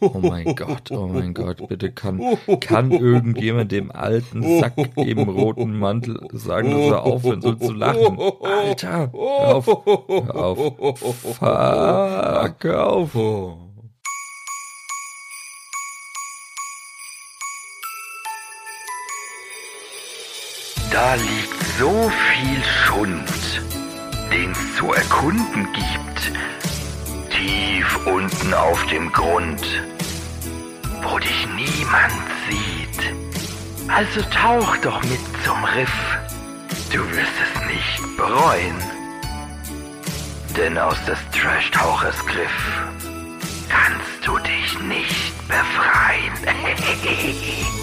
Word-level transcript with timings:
Oh 0.00 0.18
mein 0.20 0.54
Gott, 0.54 0.90
oh 0.90 1.06
mein 1.06 1.32
Gott, 1.32 1.66
bitte 1.68 1.90
kann, 1.92 2.20
kann 2.60 2.90
irgendjemand 2.90 3.72
dem 3.72 3.90
alten 3.90 4.60
Sack 4.60 4.74
im 4.96 5.20
roten 5.20 5.78
Mantel 5.78 6.20
sagen, 6.32 6.70
dass 6.70 6.90
er 6.90 7.02
aufhören 7.02 7.40
soll 7.40 7.58
zu 7.58 7.72
lachen? 7.72 8.18
Alter, 8.42 9.10
hör 9.12 9.54
auf, 9.54 9.66
hör 9.66 10.34
auf, 10.34 11.16
fuck, 11.16 12.64
hör 12.64 12.86
auf. 12.86 13.12
Da 20.90 21.14
liegt 21.14 21.62
so 21.78 22.10
viel 22.10 22.62
Schund, 22.62 23.62
den 24.30 24.50
es 24.50 24.76
zu 24.76 24.92
erkunden 24.92 25.66
gibt 25.72 26.11
tief 27.42 28.06
unten 28.06 28.54
auf 28.54 28.86
dem 28.86 29.10
Grund, 29.12 29.66
wo 31.02 31.18
dich 31.18 31.46
niemand 31.56 32.12
sieht. 32.48 33.14
Also 33.88 34.22
tauch 34.30 34.76
doch 34.78 35.02
mit 35.02 35.20
zum 35.44 35.64
Riff, 35.64 36.18
du 36.92 36.98
wirst 36.98 37.32
es 37.44 37.54
nicht 37.66 38.16
bereuen. 38.16 38.76
Denn 40.56 40.78
aus 40.78 41.04
des 41.04 41.18
Trash-Tauchers 41.32 42.24
Griff 42.26 42.82
kannst 43.68 44.24
du 44.26 44.38
dich 44.38 44.78
nicht 44.80 45.48
befreien. 45.48 46.32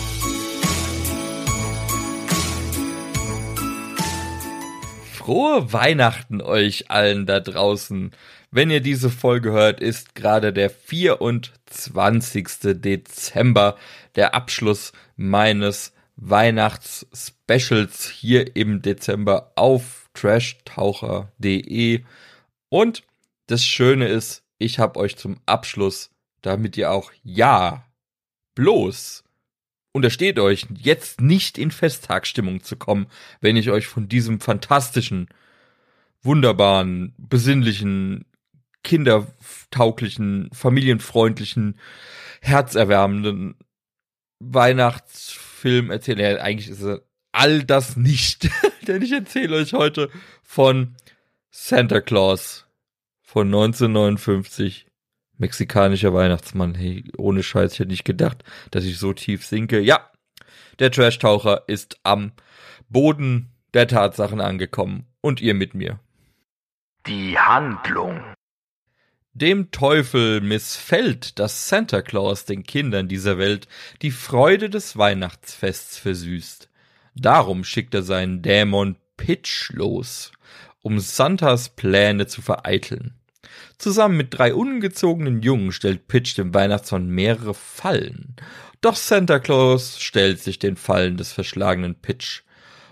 Frohe 5.13 5.73
Weihnachten 5.73 6.41
euch 6.41 6.89
allen 6.89 7.25
da 7.25 7.39
draußen. 7.39 8.11
Wenn 8.51 8.71
ihr 8.71 8.81
diese 8.81 9.09
Folge 9.11 9.51
hört, 9.51 9.79
ist 9.79 10.15
gerade 10.15 10.51
der 10.51 10.69
24. 10.69 12.47
Dezember, 12.81 13.77
der 14.15 14.33
Abschluss 14.33 14.91
meines 15.15 15.93
Weihnachts-Specials 16.15 18.09
hier 18.09 18.55
im 18.55 18.81
Dezember 18.81 19.51
auf 19.55 20.09
trashtaucher.de. 20.13 22.03
Und 22.69 23.03
das 23.45 23.63
Schöne 23.63 24.07
ist, 24.07 24.43
ich 24.57 24.79
habe 24.79 24.99
euch 24.99 25.15
zum 25.15 25.39
Abschluss, 25.45 26.09
damit 26.41 26.75
ihr 26.75 26.91
auch 26.91 27.11
ja 27.23 27.85
bloß 28.55 29.23
untersteht 29.91 30.39
euch, 30.39 30.67
jetzt 30.75 31.21
nicht 31.21 31.57
in 31.57 31.71
Festtagsstimmung 31.71 32.63
zu 32.63 32.77
kommen, 32.77 33.07
wenn 33.41 33.57
ich 33.57 33.69
euch 33.69 33.87
von 33.87 34.07
diesem 34.07 34.39
fantastischen, 34.39 35.27
wunderbaren, 36.21 37.13
besinnlichen, 37.17 38.25
kindertauglichen, 38.83 40.49
familienfreundlichen, 40.53 41.79
herzerwärmenden 42.41 43.55
Weihnachtsfilm 44.39 45.91
erzähle. 45.91 46.23
Ja, 46.23 46.41
eigentlich 46.41 46.69
ist 46.69 46.81
es 46.81 47.01
all 47.31 47.63
das 47.63 47.95
nicht, 47.95 48.49
denn 48.87 49.01
ich 49.01 49.11
erzähle 49.11 49.57
euch 49.57 49.73
heute 49.73 50.09
von 50.43 50.95
Santa 51.51 52.01
Claus 52.01 52.65
von 53.21 53.47
1959. 53.47 54.85
Mexikanischer 55.37 56.13
Weihnachtsmann. 56.13 56.75
Hey, 56.75 57.05
ohne 57.17 57.43
Scheiß, 57.43 57.73
ich 57.73 57.79
hätte 57.79 57.91
nicht 57.91 58.03
gedacht, 58.03 58.43
dass 58.71 58.83
ich 58.83 58.97
so 58.97 59.13
tief 59.13 59.45
sinke. 59.45 59.79
Ja, 59.79 60.09
der 60.79 60.91
Trash-Taucher 60.91 61.63
ist 61.67 61.97
am 62.03 62.33
Boden 62.89 63.49
der 63.73 63.87
Tatsachen 63.87 64.41
angekommen. 64.41 65.05
Und 65.21 65.41
ihr 65.41 65.53
mit 65.53 65.73
mir. 65.73 65.99
Die 67.07 67.37
Handlung. 67.37 68.21
Dem 69.33 69.71
Teufel 69.71 70.41
missfällt, 70.41 71.37
dass 71.37 71.69
Santa 71.69 72.01
Claus 72.01 72.45
den 72.45 72.63
Kindern 72.63 73.07
dieser 73.07 73.37
Welt 73.37 73.67
die 74.01 74.11
Freude 74.11 74.69
des 74.69 74.97
Weihnachtsfests 74.97 75.97
versüßt. 75.97 76.67
Darum 77.15 77.63
schickt 77.63 77.93
er 77.93 78.03
seinen 78.03 78.41
Dämon 78.41 78.95
Pitch 79.17 79.71
los, 79.71 80.31
um 80.81 80.99
Santas 80.99 81.69
Pläne 81.69 82.25
zu 82.27 82.41
vereiteln. 82.41 83.13
Zusammen 83.77 84.17
mit 84.17 84.37
drei 84.37 84.53
ungezogenen 84.53 85.41
Jungen 85.41 85.71
stellt 85.71 86.07
Pitch 86.07 86.37
dem 86.37 86.53
Weihnachtsmann 86.53 87.07
mehrere 87.07 87.53
Fallen. 87.53 88.35
Doch 88.81 88.95
Santa 88.95 89.39
Claus 89.39 90.01
stellt 90.01 90.39
sich 90.41 90.57
den 90.59 90.75
Fallen 90.75 91.17
des 91.17 91.31
verschlagenen 91.31 91.95
Pitch. 91.95 92.41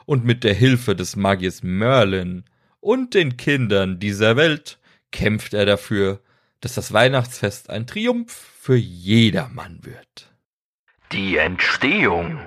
Und 0.05 0.23
mit 0.23 0.43
der 0.43 0.53
Hilfe 0.53 0.95
des 0.95 1.15
Magiers 1.15 1.63
Merlin 1.63 2.45
und 2.79 3.13
den 3.13 3.35
Kindern 3.37 3.99
dieser 3.99 4.37
Welt 4.37 4.79
kämpft 5.11 5.53
er 5.53 5.65
dafür, 5.65 6.21
dass 6.61 6.75
das 6.75 6.93
Weihnachtsfest 6.93 7.69
ein 7.69 7.87
Triumph 7.87 8.31
für 8.31 8.75
jedermann 8.75 9.79
wird. 9.83 10.31
Die 11.11 11.37
Entstehung. 11.37 12.45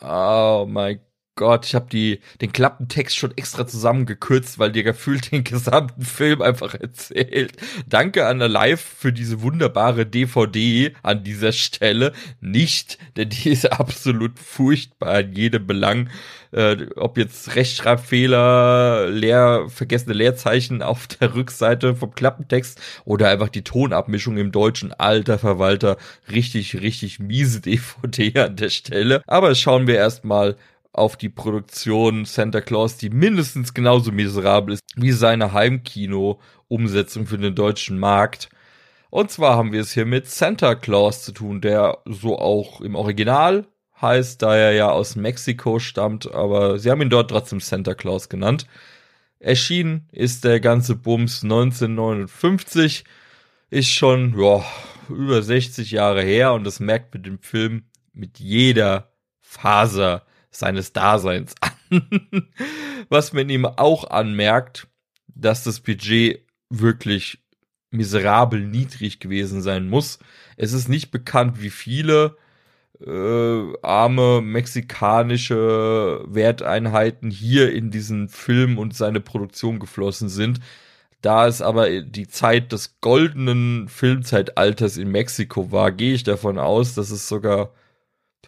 Oh 0.00 0.66
mein 0.68 1.00
Gott, 1.40 1.64
ich 1.64 1.74
habe 1.74 1.88
den 1.88 2.52
Klappentext 2.52 3.16
schon 3.16 3.34
extra 3.34 3.66
zusammengekürzt, 3.66 4.58
weil 4.58 4.72
dir 4.72 4.82
gefühlt 4.82 5.32
den 5.32 5.42
gesamten 5.42 6.02
Film 6.02 6.42
einfach 6.42 6.74
erzählt. 6.74 7.52
Danke 7.88 8.26
an 8.26 8.40
der 8.40 8.50
Live 8.50 8.82
für 8.82 9.10
diese 9.10 9.40
wunderbare 9.40 10.04
DVD 10.04 10.94
an 11.02 11.24
dieser 11.24 11.52
Stelle. 11.52 12.12
Nicht, 12.42 12.98
denn 13.16 13.30
die 13.30 13.48
ist 13.48 13.72
absolut 13.72 14.38
furchtbar 14.38 15.20
in 15.20 15.32
jedem 15.32 15.66
Belang. 15.66 16.10
Äh, 16.52 16.88
ob 16.96 17.16
jetzt 17.16 17.54
Rechtschreibfehler, 17.54 19.08
leer, 19.08 19.66
vergessene 19.68 20.14
Leerzeichen 20.14 20.82
auf 20.82 21.06
der 21.06 21.34
Rückseite 21.34 21.94
vom 21.94 22.14
Klappentext 22.14 22.78
oder 23.06 23.30
einfach 23.30 23.48
die 23.48 23.62
Tonabmischung 23.62 24.36
im 24.36 24.52
Deutschen. 24.52 24.92
Alter 24.92 25.38
Verwalter, 25.38 25.96
richtig, 26.30 26.82
richtig 26.82 27.18
miese 27.18 27.60
DVD 27.60 28.40
an 28.40 28.56
der 28.56 28.68
Stelle. 28.68 29.22
Aber 29.26 29.54
schauen 29.54 29.86
wir 29.86 29.94
erstmal 29.94 30.56
auf 30.92 31.16
die 31.16 31.28
Produktion 31.28 32.24
Santa 32.24 32.60
Claus, 32.60 32.96
die 32.96 33.10
mindestens 33.10 33.74
genauso 33.74 34.12
miserabel 34.12 34.74
ist 34.74 34.82
wie 34.96 35.12
seine 35.12 35.52
Heimkino-Umsetzung 35.52 37.26
für 37.26 37.38
den 37.38 37.54
deutschen 37.54 37.98
Markt. 37.98 38.48
Und 39.10 39.30
zwar 39.30 39.56
haben 39.56 39.72
wir 39.72 39.80
es 39.80 39.92
hier 39.92 40.06
mit 40.06 40.28
Santa 40.28 40.74
Claus 40.74 41.22
zu 41.22 41.32
tun, 41.32 41.60
der 41.60 41.98
so 42.06 42.38
auch 42.38 42.80
im 42.80 42.94
Original 42.94 43.66
heißt, 44.00 44.40
da 44.42 44.56
er 44.56 44.72
ja 44.72 44.90
aus 44.90 45.16
Mexiko 45.16 45.78
stammt, 45.78 46.32
aber 46.32 46.78
sie 46.78 46.90
haben 46.90 47.02
ihn 47.02 47.10
dort 47.10 47.30
trotzdem 47.30 47.60
Santa 47.60 47.94
Claus 47.94 48.28
genannt. 48.28 48.66
Erschienen 49.38 50.08
ist 50.12 50.44
der 50.44 50.60
ganze 50.60 50.96
Bums 50.96 51.42
1959, 51.42 53.04
ist 53.70 53.88
schon 53.90 54.38
ja, 54.38 54.64
über 55.08 55.42
60 55.42 55.90
Jahre 55.90 56.22
her 56.22 56.52
und 56.52 56.64
das 56.64 56.80
merkt 56.80 57.14
mit 57.14 57.26
dem 57.26 57.38
Film 57.40 57.84
mit 58.12 58.38
jeder 58.38 59.12
Faser 59.40 60.24
seines 60.50 60.92
Daseins 60.92 61.54
an. 61.60 61.72
Was 63.08 63.32
man 63.32 63.48
ihm 63.48 63.64
auch 63.64 64.08
anmerkt, 64.10 64.88
dass 65.28 65.64
das 65.64 65.80
Budget 65.80 66.44
wirklich 66.68 67.38
miserabel 67.90 68.60
niedrig 68.60 69.18
gewesen 69.18 69.62
sein 69.62 69.88
muss. 69.88 70.18
Es 70.56 70.72
ist 70.72 70.88
nicht 70.88 71.10
bekannt, 71.10 71.60
wie 71.60 71.70
viele 71.70 72.36
äh, 73.04 73.72
arme 73.82 74.40
mexikanische 74.42 76.24
Werteinheiten 76.26 77.30
hier 77.30 77.72
in 77.72 77.90
diesen 77.90 78.28
Film 78.28 78.78
und 78.78 78.94
seine 78.94 79.20
Produktion 79.20 79.80
geflossen 79.80 80.28
sind. 80.28 80.60
Da 81.22 81.46
es 81.46 81.60
aber 81.60 82.00
die 82.00 82.28
Zeit 82.28 82.72
des 82.72 83.00
goldenen 83.00 83.88
Filmzeitalters 83.88 84.96
in 84.96 85.10
Mexiko 85.10 85.70
war, 85.72 85.92
gehe 85.92 86.14
ich 86.14 86.22
davon 86.22 86.58
aus, 86.58 86.94
dass 86.94 87.10
es 87.10 87.28
sogar 87.28 87.72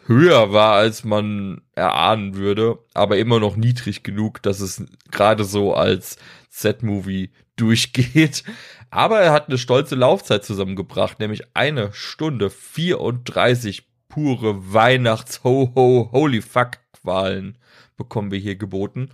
höher 0.05 0.53
war, 0.53 0.73
als 0.73 1.03
man 1.03 1.61
erahnen 1.73 2.35
würde, 2.35 2.77
aber 2.93 3.17
immer 3.17 3.39
noch 3.39 3.55
niedrig 3.55 4.03
genug, 4.03 4.41
dass 4.41 4.59
es 4.59 4.83
gerade 5.11 5.43
so 5.43 5.73
als 5.73 6.17
Z-Movie 6.49 7.31
durchgeht. 7.55 8.43
Aber 8.89 9.21
er 9.21 9.31
hat 9.31 9.47
eine 9.47 9.57
stolze 9.57 9.95
Laufzeit 9.95 10.43
zusammengebracht, 10.45 11.19
nämlich 11.19 11.55
eine 11.55 11.93
Stunde 11.93 12.49
34 12.49 13.87
pure 14.07 14.73
Weihnachts-Ho-Ho-Holy-Fuck-Qualen 14.73 17.57
bekommen 17.97 18.31
wir 18.31 18.39
hier 18.39 18.55
geboten. 18.55 19.09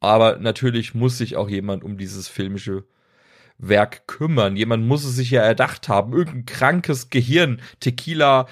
Aber 0.00 0.38
natürlich 0.38 0.94
muss 0.94 1.18
sich 1.18 1.36
auch 1.36 1.48
jemand 1.48 1.82
um 1.84 1.96
dieses 1.96 2.28
filmische 2.28 2.84
Werk 3.58 4.06
kümmern. 4.06 4.56
Jemand 4.56 4.86
muss 4.86 5.04
es 5.04 5.16
sich 5.16 5.30
ja 5.30 5.42
erdacht 5.42 5.88
haben. 5.88 6.12
Irgendein 6.12 6.46
krankes 6.46 7.10
Gehirn, 7.10 7.60
Tequila 7.80 8.46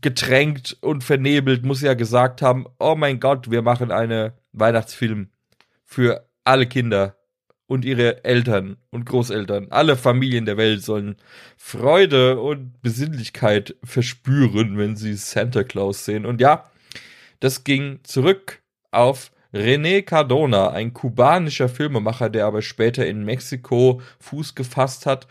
getränkt 0.00 0.76
und 0.80 1.04
vernebelt, 1.04 1.64
muss 1.64 1.82
ja 1.82 1.94
gesagt 1.94 2.42
haben, 2.42 2.66
oh 2.78 2.94
mein 2.96 3.20
Gott, 3.20 3.50
wir 3.50 3.62
machen 3.62 3.90
eine 3.90 4.32
Weihnachtsfilm 4.52 5.28
für 5.84 6.26
alle 6.44 6.66
Kinder 6.66 7.16
und 7.66 7.84
ihre 7.84 8.24
Eltern 8.24 8.76
und 8.90 9.06
Großeltern. 9.06 9.68
Alle 9.70 9.96
Familien 9.96 10.46
der 10.46 10.56
Welt 10.56 10.82
sollen 10.82 11.16
Freude 11.56 12.40
und 12.40 12.80
Besinnlichkeit 12.80 13.76
verspüren, 13.82 14.78
wenn 14.78 14.96
sie 14.96 15.14
Santa 15.14 15.64
Claus 15.64 16.04
sehen. 16.04 16.24
Und 16.24 16.40
ja, 16.40 16.70
das 17.40 17.64
ging 17.64 18.00
zurück 18.04 18.62
auf 18.90 19.30
René 19.56 20.02
Cardona, 20.02 20.70
ein 20.70 20.92
kubanischer 20.92 21.68
Filmemacher, 21.68 22.30
der 22.30 22.46
aber 22.46 22.62
später 22.62 23.06
in 23.06 23.24
Mexiko 23.24 24.00
Fuß 24.20 24.54
gefasst 24.54 25.06
hat 25.06 25.26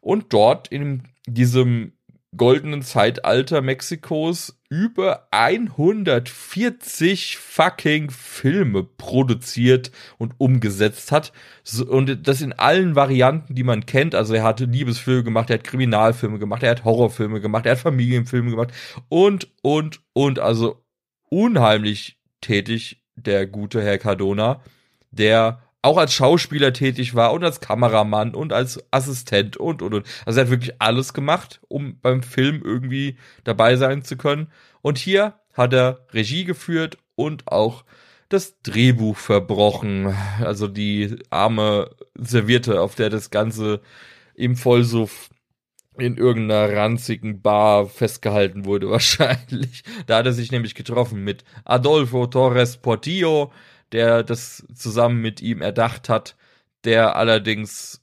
und 0.00 0.32
dort 0.32 0.68
in 0.68 1.04
diesem 1.26 1.92
goldenen 2.36 2.82
Zeitalter 2.82 3.62
Mexikos 3.62 4.60
über 4.68 5.28
140 5.30 7.38
fucking 7.38 8.10
Filme 8.10 8.84
produziert 8.84 9.90
und 10.18 10.34
umgesetzt 10.38 11.10
hat. 11.10 11.32
Und 11.88 12.28
das 12.28 12.42
in 12.42 12.52
allen 12.52 12.94
Varianten, 12.94 13.54
die 13.54 13.64
man 13.64 13.86
kennt. 13.86 14.14
Also 14.14 14.34
er 14.34 14.42
hat 14.42 14.60
Liebesfilme 14.60 15.24
gemacht, 15.24 15.48
er 15.50 15.54
hat 15.54 15.64
Kriminalfilme 15.64 16.38
gemacht, 16.38 16.62
er 16.62 16.72
hat 16.72 16.84
Horrorfilme 16.84 17.40
gemacht, 17.40 17.64
er 17.64 17.72
hat 17.72 17.78
Familienfilme 17.78 18.50
gemacht 18.50 18.72
und, 19.08 19.48
und, 19.62 20.02
und. 20.12 20.38
Also 20.38 20.84
unheimlich 21.30 22.18
tätig, 22.40 23.02
der 23.26 23.46
gute 23.46 23.82
Herr 23.82 23.98
Cardona, 23.98 24.60
der 25.10 25.62
auch 25.82 25.96
als 25.96 26.12
Schauspieler 26.12 26.72
tätig 26.72 27.14
war 27.14 27.32
und 27.32 27.44
als 27.44 27.60
Kameramann 27.60 28.34
und 28.34 28.52
als 28.52 28.82
Assistent 28.90 29.56
und 29.56 29.80
und 29.82 29.94
und. 29.94 30.06
Also 30.26 30.40
er 30.40 30.44
hat 30.44 30.50
wirklich 30.50 30.80
alles 30.80 31.14
gemacht, 31.14 31.60
um 31.68 31.98
beim 32.00 32.22
Film 32.22 32.62
irgendwie 32.64 33.16
dabei 33.44 33.76
sein 33.76 34.02
zu 34.02 34.16
können. 34.16 34.48
Und 34.82 34.98
hier 34.98 35.34
hat 35.54 35.72
er 35.72 36.06
Regie 36.12 36.44
geführt 36.44 36.98
und 37.14 37.48
auch 37.48 37.84
das 38.28 38.60
Drehbuch 38.62 39.16
verbrochen. 39.16 40.14
Also 40.40 40.68
die 40.68 41.16
arme 41.30 41.90
Servierte, 42.14 42.80
auf 42.80 42.94
der 42.94 43.10
das 43.10 43.30
Ganze 43.30 43.80
im 44.34 44.56
Vollsuff 44.56 45.30
in 45.98 46.16
irgendeiner 46.16 46.74
ranzigen 46.74 47.42
Bar 47.42 47.86
festgehalten 47.86 48.64
wurde, 48.64 48.90
wahrscheinlich. 48.90 49.82
Da 50.06 50.18
hat 50.18 50.26
er 50.26 50.32
sich 50.32 50.50
nämlich 50.52 50.74
getroffen 50.74 51.24
mit 51.24 51.44
Adolfo 51.64 52.26
Torres 52.26 52.76
Portillo, 52.78 53.52
der 53.92 54.22
das 54.22 54.66
zusammen 54.74 55.20
mit 55.20 55.40
ihm 55.40 55.60
erdacht 55.60 56.08
hat, 56.08 56.36
der 56.84 57.16
allerdings 57.16 58.02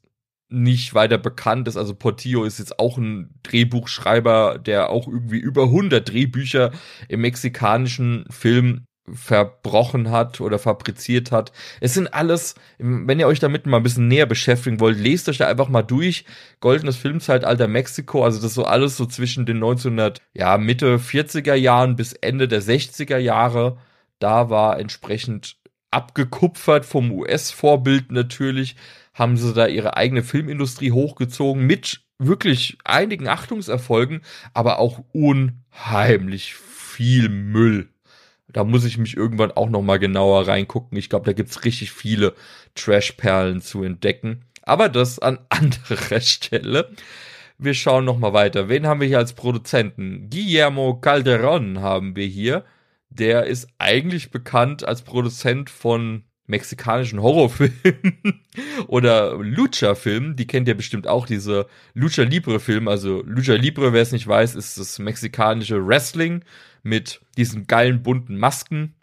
nicht 0.50 0.94
weiter 0.94 1.18
bekannt 1.18 1.68
ist. 1.68 1.78
Also 1.78 1.96
Portillo 1.96 2.44
ist 2.44 2.60
jetzt 2.60 2.80
auch 2.80 2.98
ein 2.98 3.40
Drehbuchschreiber, 3.44 4.60
der 4.60 4.90
auch 4.90 5.08
irgendwie 5.08 5.40
über 5.40 5.64
100 5.64 6.08
Drehbücher 6.08 6.72
im 7.10 7.22
mexikanischen 7.22 8.26
Film 8.30 8.86
verbrochen 9.14 10.10
hat 10.10 10.42
oder 10.42 10.58
fabriziert 10.58 11.32
hat. 11.32 11.52
Es 11.80 11.94
sind 11.94 12.14
alles, 12.14 12.56
wenn 12.80 13.20
ihr 13.20 13.28
euch 13.28 13.40
damit 13.40 13.66
mal 13.66 13.78
ein 13.78 13.84
bisschen 13.84 14.08
näher 14.08 14.26
beschäftigen 14.26 14.80
wollt, 14.80 14.98
lest 14.98 15.30
euch 15.30 15.38
da 15.38 15.48
einfach 15.48 15.70
mal 15.70 15.84
durch. 15.84 16.26
Goldenes 16.60 16.98
Filmzeitalter 16.98 17.68
Mexiko, 17.68 18.24
also 18.24 18.42
das 18.42 18.54
so 18.54 18.66
alles 18.66 18.98
so 18.98 19.06
zwischen 19.06 19.46
den 19.46 19.58
1900, 19.58 20.22
ja, 20.34 20.58
Mitte 20.58 20.98
40er 20.98 21.54
Jahren 21.54 21.96
bis 21.96 22.14
Ende 22.14 22.48
der 22.48 22.62
60er 22.62 23.18
Jahre. 23.18 23.78
Da 24.20 24.50
war 24.50 24.80
entsprechend 24.80 25.58
abgekupfert 25.92 26.86
vom 26.86 27.12
US-Vorbild 27.12 28.12
natürlich, 28.12 28.76
haben 29.14 29.38
sie 29.38 29.54
da 29.54 29.68
ihre 29.68 29.96
eigene 29.98 30.24
Filmindustrie 30.24 30.92
hochgezogen 30.92 31.66
mit 31.66 32.02
wirklich 32.18 32.78
einigen 32.84 33.28
Achtungserfolgen, 33.28 34.22
aber 34.54 34.80
auch 34.80 35.04
unheimlich 35.14 36.56
viel 36.56 37.30
Müll. 37.30 37.90
Da 38.48 38.64
muss 38.64 38.86
ich 38.86 38.98
mich 38.98 39.18
irgendwann 39.18 39.52
auch 39.52 39.70
noch 39.70 39.82
mal 39.82 40.00
genauer 40.00 40.48
reingucken. 40.48 40.98
Ich 40.98 41.10
glaube, 41.10 41.26
da 41.26 41.34
gibt's 41.34 41.66
richtig 41.66 41.92
viele 41.92 42.34
Trashperlen 42.76 43.62
zu 43.62 43.84
entdecken. 43.84 44.46
Aber 44.62 44.90
das 44.90 45.20
an 45.20 45.40
anderer 45.50 46.22
Stelle. 46.22 46.90
Wir 47.58 47.74
schauen 47.74 48.06
noch 48.06 48.18
mal 48.18 48.34
weiter. 48.34 48.70
Wen 48.70 48.86
haben 48.86 49.00
wir 49.00 49.08
hier 49.08 49.18
als 49.18 49.34
Produzenten? 49.34 50.30
Guillermo 50.30 51.00
Calderón 51.02 51.80
haben 51.80 52.16
wir 52.16 52.26
hier 52.26 52.66
der 53.18 53.46
ist 53.46 53.68
eigentlich 53.78 54.32
bekannt 54.32 54.88
als 54.88 55.02
Produzent 55.02 55.70
von 55.70 56.24
mexikanischen 56.48 57.22
Horrorfilmen 57.22 58.44
oder 58.88 59.36
Lucha-Filmen. 59.38 60.36
Die 60.36 60.46
kennt 60.48 60.68
ihr 60.68 60.76
bestimmt 60.76 61.08
auch, 61.08 61.26
diese 61.26 61.68
Lucha 61.94 62.24
Libre-Filme. 62.24 62.90
Also 62.90 63.24
Lucha 63.26 63.54
Libre, 63.54 63.94
wer 63.94 64.02
es 64.02 64.12
nicht 64.12 64.28
weiß, 64.28 64.56
ist 64.56 64.78
das 64.78 65.00
mexikanische 65.00 65.86
Wrestling 65.86 66.44
mit 66.86 67.22
diesen 67.36 67.68
geilen 67.68 68.04
bunten 68.04 68.38
Masken. 68.38 68.96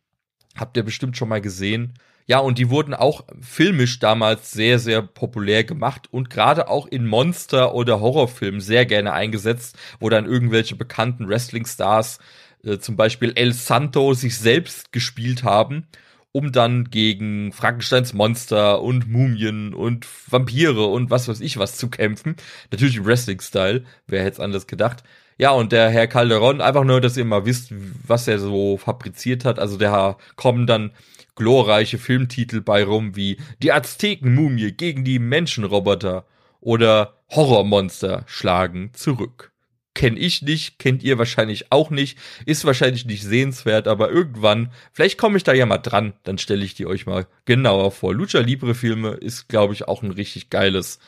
Habt 0.57 0.77
ihr 0.77 0.85
bestimmt 0.85 1.17
schon 1.17 1.29
mal 1.29 1.41
gesehen. 1.41 1.95
Ja, 2.27 2.39
und 2.39 2.59
die 2.59 2.71
wurden 2.71 2.95
auch 2.95 3.25
filmisch 3.41 3.99
damals 3.99 4.53
sehr, 4.53 4.79
sehr 4.79 5.03
populär 5.03 5.65
gemacht 5.65 6.09
und 6.13 6.31
gerade 6.31 6.69
auch 6.69 6.87
in 6.87 7.07
Monster- 7.07 7.75
oder 7.75 8.01
Horrorfilmen 8.01 8.61
sehr 8.61 8.87
gerne 8.87 9.13
eingesetzt, 9.13 9.77
wo 9.99 10.09
dann 10.09 10.27
irgendwelche 10.27 10.77
bekannten 10.77 11.29
Wrestling-Stars 11.29 12.21
äh, 12.65 12.79
zum 12.79 12.97
Beispiel 12.97 13.33
El 13.35 13.53
Santo 13.53 14.15
sich 14.15 14.39
selbst 14.39 14.93
gespielt 14.93 15.43
haben, 15.43 15.89
um 16.31 16.53
dann 16.53 16.91
gegen 16.91 17.53
Frankensteins 17.53 18.13
Monster 18.13 18.81
und 18.81 19.11
Mumien 19.11 19.75
und 19.75 20.07
Vampire 20.31 20.87
und 20.87 21.11
was 21.11 21.27
weiß 21.27 21.41
ich 21.41 21.59
was 21.59 21.77
zu 21.77 21.91
kämpfen. 21.91 22.37
Natürlich 22.71 22.97
im 22.97 23.07
Wrestling-Style, 23.07 23.85
wer 24.07 24.23
hätte 24.23 24.35
es 24.35 24.41
anders 24.41 24.69
gedacht. 24.69 25.03
Ja, 25.43 25.51
und 25.51 25.73
der 25.73 25.91
Herr 25.91 26.07
Calderon, 26.07 26.61
einfach 26.61 26.85
nur, 26.85 27.01
dass 27.01 27.17
ihr 27.17 27.25
mal 27.25 27.45
wisst, 27.45 27.75
was 28.07 28.29
er 28.29 28.39
so 28.39 28.77
fabriziert 28.77 29.45
hat. 29.45 29.59
Also 29.59 29.77
da 29.77 30.17
kommen 30.37 30.69
dann 30.69 30.93
glorreiche 31.35 31.99
Filmtitel 31.99 32.61
bei 32.61 32.85
rum 32.85 33.17
wie 33.17 33.39
Die 33.61 33.73
Azteken-Mumie 33.73 34.71
gegen 34.71 35.03
die 35.03 35.19
Menschenroboter 35.19 36.27
oder 36.61 37.15
Horrormonster 37.29 38.23
schlagen 38.27 38.93
zurück 38.95 39.51
kenne 39.95 40.19
ich 40.19 40.43
nicht, 40.43 40.79
kennt 40.79 41.03
ihr 41.03 41.19
wahrscheinlich 41.19 41.71
auch 41.71 41.91
nicht, 41.91 42.17
ist 42.47 42.65
wahrscheinlich 42.65 43.05
nicht 43.05 43.25
sehenswert, 43.25 43.87
aber 43.87 44.11
irgendwann, 44.11 44.73
vielleicht 44.93 45.19
komme 45.19 45.37
ich 45.37 45.45
da 45.45 45.53
ja 45.53 45.67
mal 45.67 45.79
dran, 45.79 46.15
dann 46.23 46.39
stelle 46.39 46.65
ich 46.65 46.75
die 46.75 46.87
euch 46.87 47.05
mal 47.05 47.27
genauer 47.45 47.91
vor. 47.91 48.15
Lucha 48.15 48.39
Libre 48.41 48.75
Filme 48.75 49.11
ist, 49.11 49.49
glaube 49.49 49.75
ich, 49.75 49.89
auch 49.89 50.03
ein 50.03 50.11
richtig 50.11 50.49
geiles 50.49 50.99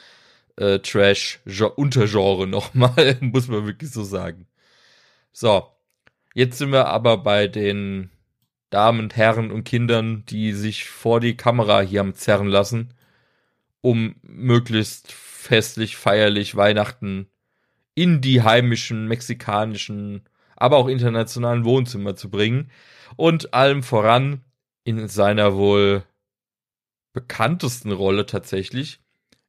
äh, 0.57 0.79
Trash-Untergenre 0.79 2.47
nochmal, 2.49 3.19
muss 3.21 3.49
man 3.49 3.67
wirklich 3.67 3.91
so 3.91 4.03
sagen. 4.05 4.47
So, 5.33 5.67
jetzt 6.35 6.59
sind 6.59 6.73
wir 6.73 6.87
aber 6.89 7.19
bei 7.19 7.49
den 7.49 8.11
Damen, 8.71 9.11
Herren 9.11 9.51
und 9.53 9.65
Kindern, 9.65 10.25
die 10.27 10.53
sich 10.53 10.85
vor 10.89 11.21
die 11.21 11.37
Kamera 11.37 11.81
hier 11.81 12.01
haben 12.01 12.15
zerren 12.15 12.49
lassen, 12.49 12.95
um 13.81 14.17
möglichst 14.23 15.13
festlich, 15.13 15.97
feierlich 15.97 16.57
Weihnachten 16.57 17.29
in 17.95 18.21
die 18.21 18.43
heimischen 18.43 19.07
mexikanischen, 19.07 20.23
aber 20.57 20.79
auch 20.79 20.89
internationalen 20.89 21.65
Wohnzimmer 21.65 22.17
zu 22.17 22.31
bringen 22.31 22.71
und 23.17 23.55
allem 23.55 23.83
voran 23.83 24.45
in 24.83 25.07
seiner 25.09 25.55
wohl 25.55 26.05
bekanntesten 27.13 27.93
Rolle 27.93 28.27
tatsächlich 28.27 29.04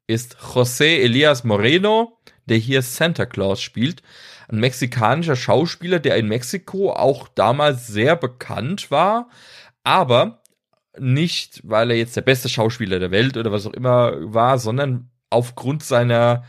ist 0.08 0.38
José 0.38 1.02
Elias 1.02 1.44
Moreno, 1.44 2.18
der 2.46 2.58
hier 2.58 2.82
Santa 2.82 3.26
Claus 3.26 3.62
spielt, 3.62 4.02
ein 4.48 4.60
mexikanischer 4.60 5.36
Schauspieler, 5.36 6.00
der 6.00 6.18
in 6.18 6.28
Mexiko 6.28 6.92
auch 6.92 7.28
damals 7.28 7.88
sehr 7.88 8.16
bekannt 8.16 8.92
war, 8.92 9.30
aber 9.84 10.44
nicht, 10.98 11.62
weil 11.64 11.92
er 11.92 11.98
jetzt 11.98 12.16
der 12.16 12.22
beste 12.22 12.50
Schauspieler 12.50 13.00
der 13.00 13.12
Welt 13.12 13.38
oder 13.38 13.52
was 13.52 13.66
auch 13.66 13.74
immer 13.74 14.14
war, 14.34 14.60
sondern 14.60 15.10
aufgrund 15.30 15.84
seiner 15.84 16.44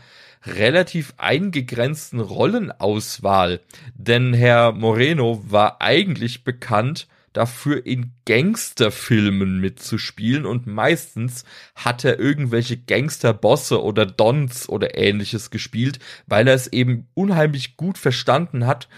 relativ 0.45 1.13
eingegrenzten 1.17 2.19
Rollenauswahl. 2.19 3.59
Denn 3.95 4.33
Herr 4.33 4.71
Moreno 4.71 5.43
war 5.45 5.81
eigentlich 5.81 6.43
bekannt 6.43 7.07
dafür, 7.37 7.85
in 7.85 8.11
Gangsterfilmen 8.25 9.59
mitzuspielen 9.59 10.45
und 10.45 10.67
meistens 10.67 11.45
hat 11.75 12.03
er 12.03 12.19
irgendwelche 12.19 12.77
Gangsterbosse 12.77 13.81
oder 13.81 14.05
Dons 14.05 14.67
oder 14.67 14.97
ähnliches 14.97 15.51
gespielt, 15.51 15.99
weil 16.25 16.47
er 16.47 16.55
es 16.55 16.67
eben 16.67 17.07
unheimlich 17.13 17.77
gut 17.77 17.97
verstanden 17.97 18.65
hat, 18.65 18.89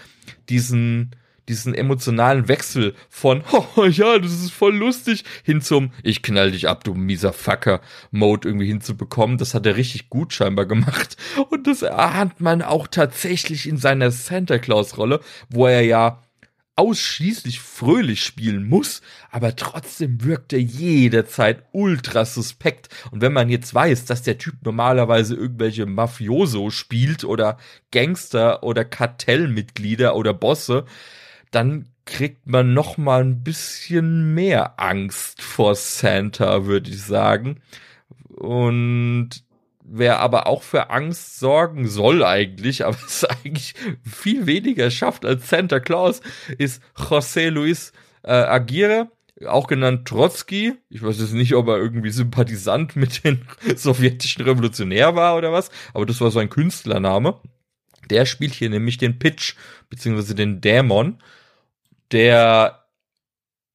diesen 0.48 1.12
diesen 1.50 1.74
emotionalen 1.74 2.48
Wechsel 2.48 2.94
von, 3.10 3.44
oh 3.76 3.86
ja, 3.86 4.20
das 4.20 4.34
ist 4.34 4.52
voll 4.52 4.76
lustig, 4.78 5.24
hin 5.44 5.62
zum, 5.62 5.92
ich 6.04 6.22
knall 6.22 6.52
dich 6.52 6.70
ab, 6.70 6.84
du 6.84 6.94
mieser 6.94 7.34
Fucker, 7.34 7.82
Mode 8.12 8.48
irgendwie 8.48 8.68
hinzubekommen. 8.68 9.40
Das 9.40 9.56
hat 9.56 9.66
er 9.66 9.76
richtig 9.76 10.10
gut 10.10 10.32
scheinbar 10.32 10.68
gemacht. 10.68 11.18
Und 11.50 11.66
das 11.66 11.82
erahnt 11.82 12.40
man 12.40 12.62
auch 12.62 12.86
tatsächlich 12.86 13.68
in 13.68 13.78
seiner 13.78 14.12
Santa 14.12 14.60
Claus 14.60 14.98
Rolle, 14.98 15.22
wo 15.50 15.66
er 15.66 15.82
ja 15.82 16.22
ausschließlich 16.80 17.60
fröhlich 17.60 18.24
spielen 18.24 18.66
muss, 18.66 19.02
aber 19.32 19.58
trotzdem 19.58 20.24
wirkt 20.24 20.54
er 20.54 20.62
jederzeit 20.62 21.66
ultra 21.74 22.24
suspekt. 22.24 22.88
Und 23.12 23.22
wenn 23.22 23.34
man 23.34 23.50
jetzt 23.50 23.76
weiß, 23.76 24.06
dass 24.06 24.24
der 24.24 24.38
Typ 24.38 24.56
normalerweise 24.64 25.36
irgendwelche 25.36 25.86
Mafioso 25.86 26.70
spielt 26.70 27.26
oder 27.26 27.58
Gangster 27.92 28.64
oder 28.64 28.86
Kartellmitglieder 28.86 30.16
oder 30.16 30.34
Bosse, 30.34 30.86
dann 31.52 31.90
kriegt 32.06 32.48
man 32.48 32.74
noch 32.74 32.98
mal 32.98 33.26
ein 33.26 33.44
bisschen 33.44 34.34
mehr 34.34 34.80
Angst 34.80 35.42
vor 35.42 35.76
Santa, 35.76 36.66
würde 36.66 36.92
ich 36.92 37.04
sagen. 37.04 37.62
Und 38.30 39.44
wer 39.92 40.20
aber 40.20 40.48
auch 40.48 40.64
für 40.64 40.90
Angst 40.90 41.40
sorgen 41.40 41.88
soll 41.88 42.24
eigentlich, 42.24 42.86
aber 42.86 42.98
es 43.06 43.26
eigentlich 43.26 43.74
viel 44.04 44.46
weniger 44.46 44.92
schafft 44.92 45.26
als 45.26 45.50
Santa 45.50 45.80
Claus, 45.80 46.22
ist 46.58 46.82
José 46.96 47.50
Luis 47.50 47.92
äh, 48.24 48.32
Aguirre, 48.32 49.12
auch 49.46 49.68
genannt 49.68 50.08
Trotzki. 50.08 50.74
Ich 50.90 51.02
weiß 51.02 51.20
jetzt 51.20 51.34
nicht, 51.34 51.56
ob 51.56 51.68
er 51.68 51.78
irgendwie 51.78 52.12
Sympathisant 52.12 52.96
mit 52.96 53.24
den 53.24 53.46
sowjetischen 53.76 54.44
Revolutionär 54.44 55.16
war 55.16 55.38
oder 55.38 55.52
was, 55.52 55.72
aber 55.94 56.06
das 56.06 56.22
war 56.22 56.32
sein 56.32 56.50
Künstlername. 56.50 57.40
Der 58.10 58.26
spielt 58.26 58.54
hier 58.54 58.70
nämlich 58.70 58.98
den 58.98 59.20
Pitch, 59.20 59.56
beziehungsweise 59.90 60.34
den 60.36 60.62
Dämon, 60.62 61.22
der, 62.12 62.86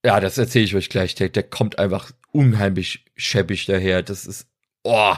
ja, 0.04 0.20
das 0.20 0.38
erzähle 0.38 0.64
ich 0.64 0.74
euch 0.74 0.88
gleich, 0.88 1.14
der, 1.14 1.28
der 1.28 1.44
kommt 1.44 1.78
einfach 1.78 2.10
unheimlich 2.32 3.04
schäbig 3.16 3.66
daher. 3.66 4.02
Das 4.02 4.26
ist, 4.26 4.48
oh, 4.82 5.14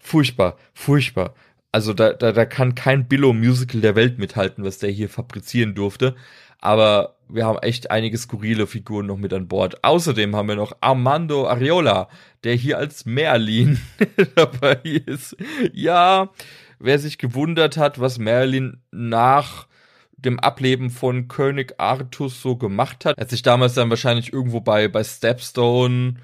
furchtbar, 0.00 0.56
furchtbar. 0.74 1.34
Also 1.72 1.94
da, 1.94 2.12
da, 2.12 2.32
da 2.32 2.44
kann 2.46 2.74
kein 2.74 3.06
Billow-Musical 3.06 3.80
der 3.80 3.94
Welt 3.94 4.18
mithalten, 4.18 4.64
was 4.64 4.78
der 4.78 4.90
hier 4.90 5.08
fabrizieren 5.08 5.74
durfte. 5.74 6.16
Aber 6.60 7.16
wir 7.28 7.46
haben 7.46 7.58
echt 7.60 7.90
einige 7.90 8.18
skurrile 8.18 8.66
Figuren 8.66 9.06
noch 9.06 9.16
mit 9.16 9.32
an 9.32 9.48
Bord. 9.48 9.82
Außerdem 9.84 10.34
haben 10.34 10.48
wir 10.48 10.56
noch 10.56 10.76
Armando 10.80 11.46
Ariola, 11.46 12.08
der 12.44 12.54
hier 12.54 12.78
als 12.78 13.06
Merlin 13.06 13.80
dabei 14.34 14.80
ist. 14.82 15.36
Ja, 15.72 16.30
wer 16.78 16.98
sich 16.98 17.18
gewundert 17.18 17.76
hat, 17.76 18.00
was 18.00 18.18
Merlin 18.18 18.82
nach 18.90 19.68
dem 20.16 20.38
Ableben 20.38 20.90
von 20.90 21.28
König 21.28 21.74
Artus 21.78 22.42
so 22.42 22.56
gemacht 22.56 23.04
hat, 23.04 23.16
hat 23.16 23.30
sich 23.30 23.42
damals 23.42 23.74
dann 23.74 23.88
wahrscheinlich 23.88 24.32
irgendwo 24.32 24.60
bei, 24.60 24.88
bei 24.88 25.02
Stepstone 25.02 26.16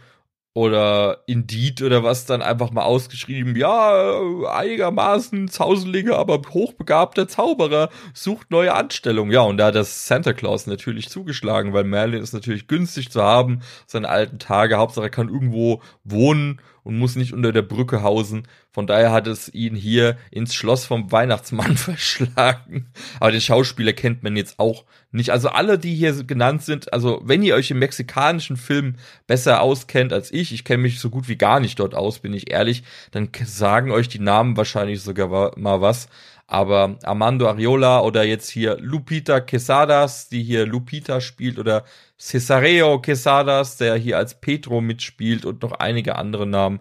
oder 0.57 1.19
Indeed 1.27 1.83
oder 1.83 2.03
was 2.03 2.25
dann 2.25 2.41
einfach 2.41 2.71
mal 2.71 2.85
ausgeschrieben, 2.85 3.57
ja, 3.57 4.19
einigermaßen 4.51 5.49
Zauselige, 5.49 6.17
aber 6.17 6.41
hochbegabter 6.49 7.29
Zauberer 7.29 7.91
sucht 8.15 8.51
neue 8.51 8.75
Anstellung. 8.75 9.31
Ja, 9.31 9.43
und 9.43 9.59
da 9.59 9.67
hat 9.67 9.75
das 9.75 10.07
Santa 10.07 10.33
Claus 10.33 10.67
natürlich 10.67 11.11
zugeschlagen, 11.11 11.75
weil 11.75 11.85
Merlin 11.85 12.23
ist 12.23 12.33
natürlich 12.33 12.69
günstig 12.69 13.11
zu 13.11 13.23
haben, 13.23 13.61
seine 13.87 14.09
alten 14.09 14.39
Tage, 14.39 14.79
Hauptsache 14.79 15.09
er 15.09 15.11
kann 15.11 15.29
irgendwo 15.29 15.83
wohnen 16.05 16.63
und 16.87 16.97
muss 16.97 17.17
nicht 17.17 17.33
unter 17.33 17.53
der 17.53 17.63
Brücke 17.63 18.03
hausen. 18.05 18.47
Von 18.71 18.87
daher 18.87 19.11
hat 19.11 19.27
es 19.27 19.53
ihn 19.53 19.75
hier 19.75 20.17
ins 20.31 20.55
Schloss 20.55 20.85
vom 20.85 21.11
Weihnachtsmann 21.11 21.77
verschlagen. 21.77 22.87
Aber 23.19 23.33
den 23.33 23.41
Schauspieler 23.41 23.93
kennt 23.93 24.23
man 24.23 24.37
jetzt 24.37 24.61
auch 24.61 24.85
nicht. 25.11 25.31
Also 25.31 25.49
alle, 25.49 25.81
die 25.81 25.95
hier 25.97 26.23
genannt 26.23 26.63
sind, 26.63 26.93
also 26.93 27.21
wenn 27.25 27.43
ihr 27.43 27.57
euch 27.57 27.73
im 27.73 27.81
mexikanischen 27.81 28.57
Film 28.57 28.95
besser 29.27 29.63
auskennt 29.63 30.13
als 30.13 30.33
ich, 30.33 30.53
ich 30.53 30.65
kenne 30.65 30.85
mich 30.85 31.01
so 31.01 31.11
gut 31.11 31.27
wie 31.27 31.37
gar 31.37 31.59
nicht 31.59 31.81
dort 31.81 31.97
aus, 31.97 32.21
bin 32.21 32.33
ich 32.33 32.53
ehrlich, 32.53 32.85
dann 33.11 33.31
sagen 33.45 33.91
euch 33.91 34.09
die 34.09 34.21
Namen 34.21 34.57
wahrscheinlich 34.57 35.03
sogar 35.03 35.59
mal 35.59 35.81
was. 35.81 36.09
Aber 36.47 36.99
Armando 37.03 37.49
Ariola 37.49 38.03
oder 38.03 38.23
jetzt 38.23 38.49
hier 38.49 38.79
Lupita 38.81 39.41
Quesadas, 39.41 40.29
die 40.29 40.45
hier 40.45 40.65
Lupita 40.65 41.21
spielt, 41.21 41.59
oder 41.59 41.85
Cesareo 42.19 43.01
Quesadas, 43.01 43.77
der 43.77 43.97
hier 43.97 44.17
als 44.17 44.41
Petro 44.41 44.81
mitspielt 44.81 45.45
und 45.45 45.63
noch 45.63 45.73
einige 45.73 46.17
andere 46.17 46.47
Namen, 46.47 46.81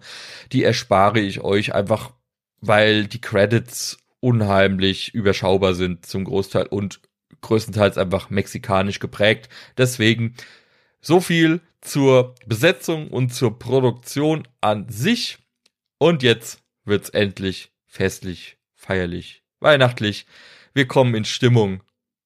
die 0.51 0.63
erspare 0.63 1.19
ich 1.19 1.41
euch 1.41 1.73
einfach, 1.73 2.13
weil 2.61 3.07
die 3.07 3.21
Credits 3.21 3.97
unheimlich 4.21 5.13
überschaubar 5.13 5.73
sind 5.73 6.05
zum 6.05 6.23
Großteil 6.23 6.67
und 6.67 7.01
größtenteils 7.41 7.97
einfach 7.97 8.29
mexikanisch 8.29 8.99
geprägt. 8.99 9.49
Deswegen 9.77 10.35
so 11.01 11.19
viel 11.19 11.61
zur 11.81 12.33
Besetzung 12.47 13.09
und 13.09 13.33
zur 13.33 13.59
Produktion 13.59 14.47
an 14.61 14.89
sich. 14.89 15.37
Und 15.99 16.23
jetzt 16.23 16.63
wird's 16.83 17.09
endlich 17.09 17.71
festlich, 17.85 18.57
feierlich 18.73 19.43
weihnachtlich. 19.59 20.25
Wir 20.73 20.87
kommen 20.87 21.15
in 21.15 21.25
Stimmung 21.25 21.83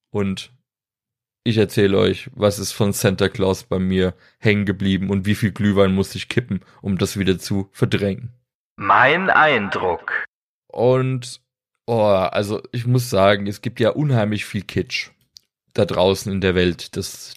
und 0.10 0.52
ich 1.50 1.58
erzähle 1.58 1.98
euch, 1.98 2.30
was 2.34 2.60
ist 2.60 2.72
von 2.72 2.94
Santa 2.94 3.30
Claus 3.30 3.64
bei 3.64 3.80
mir 3.80 4.14
hängen 4.40 4.66
geblieben 4.66 5.10
und 5.10 5.26
wie 5.26 5.36
viel 5.36 5.52
Glühwein 5.52 5.94
musste 5.94 6.18
ich 6.18 6.30
kippen, 6.30 6.62
um 6.82 6.98
das 6.98 7.18
wieder 7.18 7.38
zu 7.40 7.70
verdrängen. 7.72 8.34
Mein 8.76 9.30
Eindruck. 9.30 10.26
Und, 10.68 11.42
oh, 11.86 12.04
also 12.04 12.62
ich 12.72 12.86
muss 12.88 13.10
sagen, 13.10 13.48
es 13.48 13.62
gibt 13.62 13.80
ja 13.80 13.90
unheimlich 13.90 14.46
viel 14.46 14.64
Kitsch 14.64 15.10
da 15.74 15.86
draußen 15.86 16.32
in 16.32 16.42
der 16.42 16.56
Welt. 16.56 16.96
Das 16.96 17.36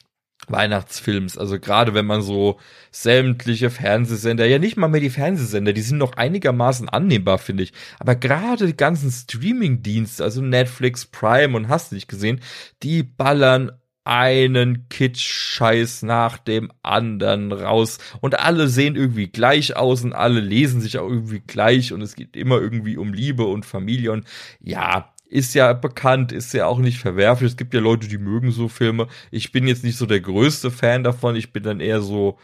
Weihnachtsfilms. 0.49 1.38
Also 1.38 1.59
gerade 1.59 1.95
wenn 1.95 2.07
man 2.07 2.23
so 2.23 2.59
sämtliche 2.90 3.71
Fernsehsender, 3.71 4.47
ja 4.47 4.59
nicht 4.59 4.76
mal 4.76 4.88
mehr 4.88 5.00
die 5.00 5.11
Fernsehsender, 5.11 5.73
die 5.73 5.83
sind 5.83 5.99
noch 5.99 6.16
einigermaßen 6.16 6.88
annehmbar, 6.88 7.38
finde 7.38 7.62
ich. 7.62 7.73
Aber 7.99 8.14
gerade 8.16 8.66
die 8.66 8.76
ganzen 8.76 9.11
Streaming-Dienste, 9.11 10.25
also 10.25 10.42
Netflix, 10.42 11.07
Prime 11.07 11.57
und 11.57 11.69
hast 11.69 11.92
nicht 11.92 12.09
gesehen, 12.09 12.40
die 12.83 13.02
ballern 13.02 13.73
einen 14.04 14.88
Kitsch-Scheiß 14.88 16.02
nach 16.02 16.38
dem 16.38 16.73
anderen 16.82 17.52
raus. 17.52 17.99
Und 18.21 18.38
alle 18.40 18.68
sehen 18.68 18.97
irgendwie 18.97 19.28
gleich 19.28 19.76
aus 19.76 20.02
und 20.04 20.12
alle 20.12 20.40
lesen 20.40 20.80
sich 20.80 20.99
auch 20.99 21.09
irgendwie 21.09 21.40
gleich 21.40 21.92
und 21.92 22.02
es 22.02 22.14
geht 22.14 22.37
immer 22.37 22.61
irgendwie 22.61 22.97
um 22.97 23.12
Liebe 23.12 23.44
und 23.44 23.64
Familie 23.64 24.12
und 24.12 24.26
ja, 24.61 25.12
ist 25.28 25.54
ja 25.54 25.73
bekannt, 25.73 26.30
ist 26.30 26.52
ja 26.52 26.66
auch 26.66 26.78
nicht 26.78 26.99
verwerflich. 26.99 27.52
Es 27.52 27.56
gibt 27.56 27.73
ja 27.73 27.80
Leute, 27.80 28.06
die 28.06 28.18
mögen 28.18 28.50
so 28.50 28.68
Filme. 28.68 29.09
Ich 29.30 29.50
bin 29.50 29.66
jetzt 29.66 29.82
nicht 29.82 29.97
so 29.97 30.04
der 30.04 30.21
größte 30.21 30.71
Fan 30.71 31.04
davon. 31.04 31.37
Ich 31.37 31.52
bin 31.52 31.62
dann 31.62 31.80
eher 31.80 32.02
so, 32.02 32.38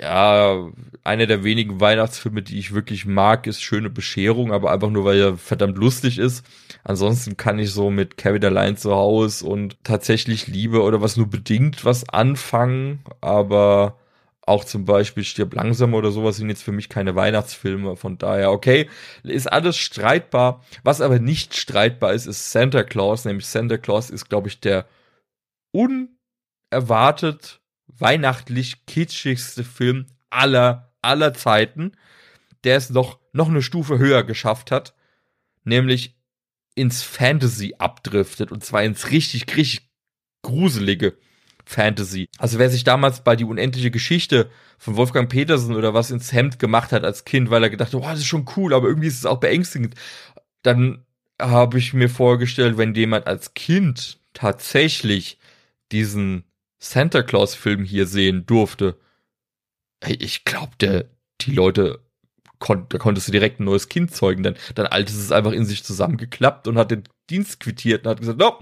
ja, 0.00 0.70
einer 1.04 1.26
der 1.26 1.44
wenigen 1.44 1.80
Weihnachtsfilme, 1.80 2.42
die 2.42 2.58
ich 2.58 2.74
wirklich 2.74 3.06
mag, 3.06 3.46
ist 3.46 3.62
Schöne 3.62 3.90
Bescherung, 3.90 4.52
aber 4.52 4.72
einfach 4.72 4.90
nur, 4.90 5.04
weil 5.04 5.18
er 5.18 5.36
verdammt 5.36 5.78
lustig 5.78 6.18
ist. 6.18 6.44
Ansonsten 6.84 7.36
kann 7.36 7.58
ich 7.58 7.70
so 7.72 7.90
mit 7.90 8.16
Kevin 8.16 8.44
allein 8.44 8.76
zu 8.76 8.92
Hause 8.94 9.46
und 9.46 9.76
tatsächlich 9.84 10.48
Liebe 10.48 10.82
oder 10.82 11.00
was 11.00 11.16
nur 11.16 11.28
bedingt 11.28 11.84
was 11.84 12.08
anfangen, 12.08 13.00
aber 13.20 13.96
auch 14.44 14.64
zum 14.64 14.84
Beispiel 14.84 15.22
Stirb 15.22 15.54
langsam 15.54 15.94
oder 15.94 16.10
sowas 16.10 16.36
sind 16.36 16.48
jetzt 16.48 16.64
für 16.64 16.72
mich 16.72 16.88
keine 16.88 17.14
Weihnachtsfilme. 17.14 17.96
Von 17.96 18.18
daher, 18.18 18.50
okay, 18.50 18.88
ist 19.22 19.50
alles 19.50 19.76
streitbar. 19.76 20.64
Was 20.82 21.00
aber 21.00 21.20
nicht 21.20 21.56
streitbar 21.56 22.12
ist, 22.12 22.26
ist 22.26 22.50
Santa 22.50 22.82
Claus. 22.82 23.24
Nämlich 23.24 23.46
Santa 23.46 23.78
Claus 23.78 24.10
ist, 24.10 24.28
glaube 24.28 24.48
ich, 24.48 24.58
der 24.58 24.86
unerwartet 25.70 27.61
weihnachtlich 27.98 28.86
kitschigste 28.86 29.64
Film 29.64 30.06
aller, 30.30 30.92
aller 31.02 31.34
Zeiten, 31.34 31.92
der 32.64 32.76
es 32.76 32.90
noch, 32.90 33.18
noch 33.32 33.48
eine 33.48 33.62
Stufe 33.62 33.98
höher 33.98 34.24
geschafft 34.24 34.70
hat. 34.70 34.94
Nämlich 35.64 36.16
ins 36.74 37.02
Fantasy 37.02 37.74
abdriftet. 37.78 38.50
Und 38.50 38.64
zwar 38.64 38.82
ins 38.82 39.10
richtig, 39.10 39.56
richtig 39.56 39.90
gruselige. 40.42 41.16
Fantasy. 41.64 42.28
Also 42.38 42.58
wer 42.58 42.70
sich 42.70 42.84
damals 42.84 43.22
bei 43.22 43.36
die 43.36 43.44
unendliche 43.44 43.90
Geschichte 43.90 44.50
von 44.78 44.96
Wolfgang 44.96 45.30
Petersen 45.30 45.74
oder 45.74 45.94
was 45.94 46.10
ins 46.10 46.32
Hemd 46.32 46.58
gemacht 46.58 46.92
hat 46.92 47.04
als 47.04 47.24
Kind, 47.24 47.50
weil 47.50 47.62
er 47.62 47.70
gedacht 47.70 47.92
hat, 47.92 48.00
oh, 48.00 48.04
das 48.04 48.18
ist 48.18 48.26
schon 48.26 48.46
cool, 48.56 48.74
aber 48.74 48.88
irgendwie 48.88 49.08
ist 49.08 49.18
es 49.18 49.26
auch 49.26 49.38
beängstigend, 49.38 49.94
dann 50.62 51.04
habe 51.40 51.78
ich 51.78 51.94
mir 51.94 52.08
vorgestellt, 52.08 52.78
wenn 52.78 52.94
jemand 52.94 53.26
als 53.26 53.54
Kind 53.54 54.18
tatsächlich 54.32 55.38
diesen 55.92 56.44
Santa 56.82 57.22
Claus 57.22 57.54
Film 57.54 57.84
hier 57.84 58.06
sehen 58.06 58.44
durfte, 58.44 58.98
hey, 60.02 60.16
ich 60.20 60.44
glaube, 60.44 60.72
der 60.80 61.08
die 61.40 61.52
Leute 61.52 62.00
kon 62.58 62.86
da 62.88 62.98
konntest 62.98 63.28
du 63.28 63.32
direkt 63.32 63.60
ein 63.60 63.64
neues 63.64 63.88
Kind 63.88 64.14
zeugen, 64.14 64.42
denn 64.42 64.56
dann 64.74 64.86
altes 64.86 65.16
ist 65.16 65.32
einfach 65.32 65.52
in 65.52 65.64
sich 65.64 65.84
zusammengeklappt 65.84 66.66
und 66.66 66.78
hat 66.78 66.90
den 66.90 67.04
Dienst 67.30 67.60
quittiert 67.60 68.04
und 68.04 68.10
hat 68.10 68.20
gesagt, 68.20 68.38
no, 68.38 68.58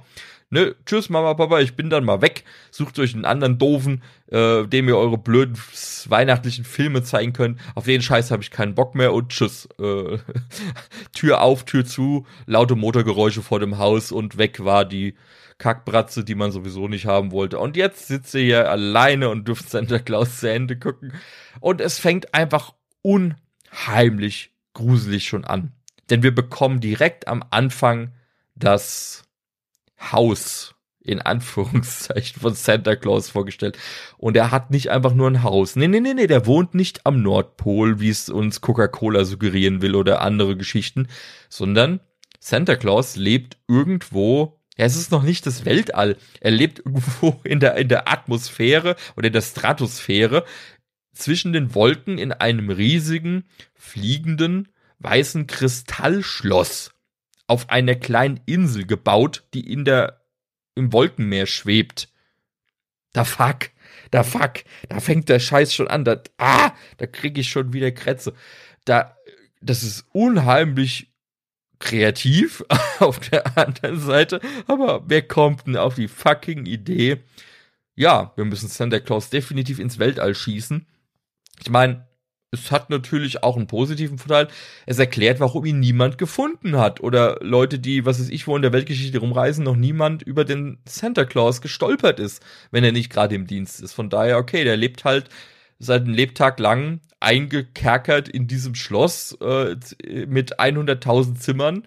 ne, 0.50 0.74
tschüss 0.84 1.08
Mama, 1.08 1.34
Papa, 1.34 1.60
ich 1.60 1.76
bin 1.76 1.90
dann 1.90 2.04
mal 2.04 2.20
weg. 2.20 2.44
Sucht 2.70 2.98
euch 2.98 3.14
einen 3.14 3.24
anderen 3.24 3.58
doofen, 3.58 4.02
äh, 4.26 4.66
dem 4.66 4.88
ihr 4.88 4.96
eure 4.96 5.18
blöden 5.18 5.56
weihnachtlichen 6.08 6.64
Filme 6.64 7.02
zeigen 7.02 7.32
könnt. 7.32 7.60
Auf 7.74 7.84
den 7.84 8.02
Scheiß 8.02 8.30
habe 8.30 8.42
ich 8.42 8.50
keinen 8.50 8.74
Bock 8.74 8.94
mehr 8.94 9.12
und 9.12 9.30
tschüss. 9.30 9.68
Äh, 9.80 10.18
Tür 11.12 11.40
auf, 11.40 11.64
Tür 11.64 11.84
zu, 11.84 12.26
laute 12.46 12.76
Motorgeräusche 12.76 13.42
vor 13.42 13.60
dem 13.60 13.78
Haus 13.78 14.12
und 14.12 14.36
weg 14.38 14.64
war 14.64 14.84
die 14.84 15.14
Kackbratze, 15.58 16.24
die 16.24 16.34
man 16.34 16.50
sowieso 16.50 16.88
nicht 16.88 17.06
haben 17.06 17.30
wollte. 17.30 17.58
Und 17.58 17.76
jetzt 17.76 18.08
sitzt 18.08 18.34
ihr 18.34 18.40
hier 18.40 18.70
alleine 18.70 19.28
und 19.28 19.46
dürft 19.46 19.70
Santa 19.70 19.98
Claus 19.98 20.40
zu 20.40 20.50
Ende 20.50 20.78
gucken. 20.78 21.12
Und 21.60 21.80
es 21.80 21.98
fängt 21.98 22.34
einfach 22.34 22.74
unheimlich 23.02 24.52
gruselig 24.72 25.28
schon 25.28 25.44
an. 25.44 25.72
Denn 26.08 26.22
wir 26.22 26.34
bekommen 26.34 26.80
direkt 26.80 27.28
am 27.28 27.44
Anfang 27.50 28.12
das 28.56 29.24
Haus 30.00 30.74
in 31.02 31.20
Anführungszeichen 31.20 32.40
von 32.40 32.54
Santa 32.54 32.94
Claus 32.94 33.30
vorgestellt. 33.30 33.78
Und 34.18 34.36
er 34.36 34.50
hat 34.50 34.70
nicht 34.70 34.90
einfach 34.90 35.14
nur 35.14 35.28
ein 35.28 35.42
Haus. 35.42 35.76
Nee, 35.76 35.88
nee, 35.88 36.00
nee, 36.00 36.14
nee, 36.14 36.26
der 36.26 36.46
wohnt 36.46 36.74
nicht 36.74 37.06
am 37.06 37.22
Nordpol, 37.22 38.00
wie 38.00 38.10
es 38.10 38.28
uns 38.28 38.60
Coca-Cola 38.60 39.24
suggerieren 39.24 39.82
will 39.82 39.94
oder 39.94 40.20
andere 40.20 40.56
Geschichten, 40.56 41.08
sondern 41.48 42.00
Santa 42.38 42.76
Claus 42.76 43.16
lebt 43.16 43.56
irgendwo 43.66 44.60
ja, 44.80 44.86
es 44.86 44.96
ist 44.96 45.10
noch 45.10 45.22
nicht 45.24 45.44
das 45.44 45.66
Weltall. 45.66 46.16
Er 46.40 46.52
lebt 46.52 46.78
irgendwo 46.78 47.38
in 47.44 47.60
der, 47.60 47.76
in 47.76 47.88
der 47.88 48.08
Atmosphäre 48.10 48.96
oder 49.14 49.26
in 49.26 49.34
der 49.34 49.42
Stratosphäre 49.42 50.46
zwischen 51.12 51.52
den 51.52 51.74
Wolken 51.74 52.16
in 52.16 52.32
einem 52.32 52.70
riesigen, 52.70 53.44
fliegenden, 53.74 54.68
weißen 54.98 55.46
Kristallschloss 55.46 56.92
auf 57.50 57.68
einer 57.68 57.96
kleinen 57.96 58.38
Insel 58.46 58.86
gebaut, 58.86 59.42
die 59.54 59.72
in 59.72 59.84
der, 59.84 60.20
im 60.76 60.92
Wolkenmeer 60.92 61.46
schwebt. 61.46 62.08
Da 63.12 63.24
fuck. 63.24 63.70
da 64.12 64.22
fuck, 64.22 64.62
da 64.88 65.00
fängt 65.00 65.28
der 65.28 65.40
Scheiß 65.40 65.74
schon 65.74 65.88
an, 65.88 66.04
da, 66.04 66.22
ah, 66.38 66.70
da 66.98 67.06
krieg 67.08 67.36
ich 67.38 67.48
schon 67.48 67.72
wieder 67.72 67.90
Krätze. 67.90 68.34
Da, 68.84 69.16
das 69.60 69.82
ist 69.82 70.06
unheimlich 70.12 71.12
kreativ 71.80 72.64
auf 73.00 73.18
der 73.18 73.58
anderen 73.58 73.98
Seite, 73.98 74.40
aber 74.68 75.02
wer 75.08 75.22
kommt 75.22 75.66
denn 75.66 75.76
auf 75.76 75.96
die 75.96 76.06
fucking 76.06 76.66
Idee? 76.66 77.18
Ja, 77.96 78.32
wir 78.36 78.44
müssen 78.44 78.68
Santa 78.68 79.00
Claus 79.00 79.28
definitiv 79.28 79.80
ins 79.80 79.98
Weltall 79.98 80.36
schießen. 80.36 80.86
Ich 81.60 81.68
meine, 81.68 82.06
es 82.52 82.72
hat 82.72 82.90
natürlich 82.90 83.44
auch 83.44 83.56
einen 83.56 83.68
positiven 83.68 84.18
Vorteil. 84.18 84.48
Es 84.86 84.98
erklärt, 84.98 85.38
warum 85.38 85.64
ihn 85.64 85.78
niemand 85.78 86.18
gefunden 86.18 86.76
hat. 86.76 87.00
Oder 87.00 87.38
Leute, 87.40 87.78
die, 87.78 88.04
was 88.04 88.18
weiß 88.18 88.28
ich, 88.28 88.46
wo 88.46 88.56
in 88.56 88.62
der 88.62 88.72
Weltgeschichte 88.72 89.18
rumreisen, 89.18 89.64
noch 89.64 89.76
niemand 89.76 90.22
über 90.22 90.44
den 90.44 90.78
Santa 90.84 91.24
Claus 91.24 91.60
gestolpert 91.60 92.18
ist, 92.18 92.42
wenn 92.72 92.82
er 92.82 92.92
nicht 92.92 93.10
gerade 93.10 93.36
im 93.36 93.46
Dienst 93.46 93.80
ist. 93.80 93.92
Von 93.92 94.10
daher, 94.10 94.38
okay, 94.38 94.64
der 94.64 94.76
lebt 94.76 95.04
halt 95.04 95.28
seit 95.78 96.02
einem 96.02 96.14
Lebtag 96.14 96.58
lang 96.58 97.00
eingekerkert 97.20 98.28
in 98.28 98.48
diesem 98.48 98.74
Schloss 98.74 99.36
äh, 99.40 99.76
mit 100.26 100.58
100.000 100.58 101.36
Zimmern. 101.36 101.84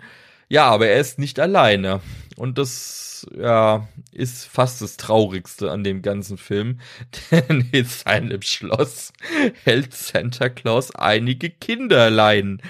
Ja, 0.47 0.65
aber 0.65 0.87
er 0.87 1.01
ist 1.01 1.19
nicht 1.19 1.39
alleine. 1.39 1.99
Und 2.35 2.57
das, 2.57 3.27
ja, 3.37 3.87
ist 4.11 4.45
fast 4.45 4.81
das 4.81 4.97
Traurigste 4.97 5.71
an 5.71 5.83
dem 5.83 6.01
ganzen 6.01 6.37
Film. 6.37 6.79
Denn 7.31 7.69
in 7.71 7.85
seinem 7.85 8.41
Schloss 8.41 9.13
hält 9.63 9.93
Santa 9.93 10.49
Claus 10.49 10.93
einige 10.95 11.49
Kinderlein. 11.49 12.61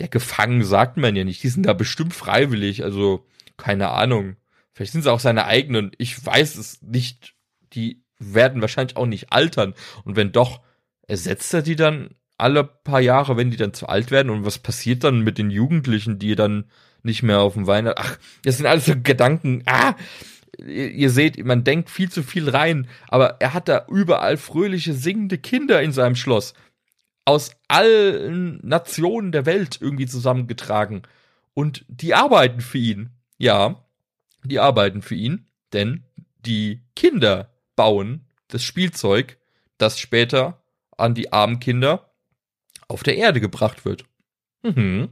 Der 0.00 0.08
gefangen 0.08 0.64
sagt 0.64 0.96
man 0.96 1.16
ja 1.16 1.24
nicht. 1.24 1.42
Die 1.42 1.48
sind 1.48 1.66
da 1.66 1.72
bestimmt 1.72 2.14
freiwillig. 2.14 2.84
Also, 2.84 3.26
keine 3.56 3.90
Ahnung. 3.90 4.36
Vielleicht 4.72 4.92
sind 4.92 5.02
sie 5.02 5.12
auch 5.12 5.20
seine 5.20 5.46
eigenen. 5.46 5.92
Ich 5.98 6.24
weiß 6.24 6.56
es 6.56 6.82
nicht. 6.82 7.34
Die 7.74 8.02
werden 8.18 8.60
wahrscheinlich 8.60 8.96
auch 8.96 9.06
nicht 9.06 9.32
altern. 9.32 9.74
Und 10.04 10.16
wenn 10.16 10.32
doch, 10.32 10.60
ersetzt 11.06 11.52
er 11.54 11.62
die 11.62 11.76
dann 11.76 12.10
alle 12.38 12.64
paar 12.64 13.00
Jahre, 13.00 13.36
wenn 13.36 13.50
die 13.50 13.56
dann 13.56 13.74
zu 13.74 13.86
alt 13.88 14.10
werden? 14.10 14.30
Und 14.30 14.44
was 14.44 14.58
passiert 14.58 15.04
dann 15.04 15.20
mit 15.20 15.38
den 15.38 15.50
Jugendlichen, 15.50 16.18
die 16.18 16.34
dann 16.34 16.70
nicht 17.04 17.22
mehr 17.22 17.40
auf 17.40 17.54
dem 17.54 17.66
Weihnachten? 17.66 18.00
Ach, 18.02 18.18
das 18.42 18.56
sind 18.56 18.66
alles 18.66 18.86
so 18.86 18.94
Gedanken. 19.00 19.62
Ah, 19.66 19.94
ihr, 20.58 21.10
seht, 21.10 21.44
man 21.44 21.64
denkt 21.64 21.90
viel 21.90 22.10
zu 22.10 22.22
viel 22.22 22.48
rein, 22.48 22.88
aber 23.08 23.40
er 23.40 23.54
hat 23.54 23.68
da 23.68 23.86
überall 23.88 24.36
fröhliche, 24.36 24.94
singende 24.94 25.38
Kinder 25.38 25.82
in 25.82 25.92
seinem 25.92 26.16
Schloss. 26.16 26.54
Aus 27.24 27.52
allen 27.68 28.60
Nationen 28.62 29.32
der 29.32 29.46
Welt 29.46 29.78
irgendwie 29.80 30.06
zusammengetragen. 30.06 31.02
Und 31.54 31.84
die 31.88 32.14
arbeiten 32.14 32.60
für 32.60 32.78
ihn. 32.78 33.10
Ja, 33.38 33.84
die 34.44 34.60
arbeiten 34.60 35.02
für 35.02 35.14
ihn, 35.14 35.46
denn 35.72 36.04
die 36.40 36.82
Kinder 36.94 37.50
bauen 37.76 38.26
das 38.48 38.62
Spielzeug, 38.62 39.38
das 39.78 39.98
später 39.98 40.62
an 40.96 41.14
die 41.14 41.32
armen 41.32 41.60
Kinder 41.60 42.10
auf 42.88 43.02
der 43.02 43.16
Erde 43.16 43.40
gebracht 43.40 43.84
wird. 43.84 44.04
Mhm. 44.62 45.08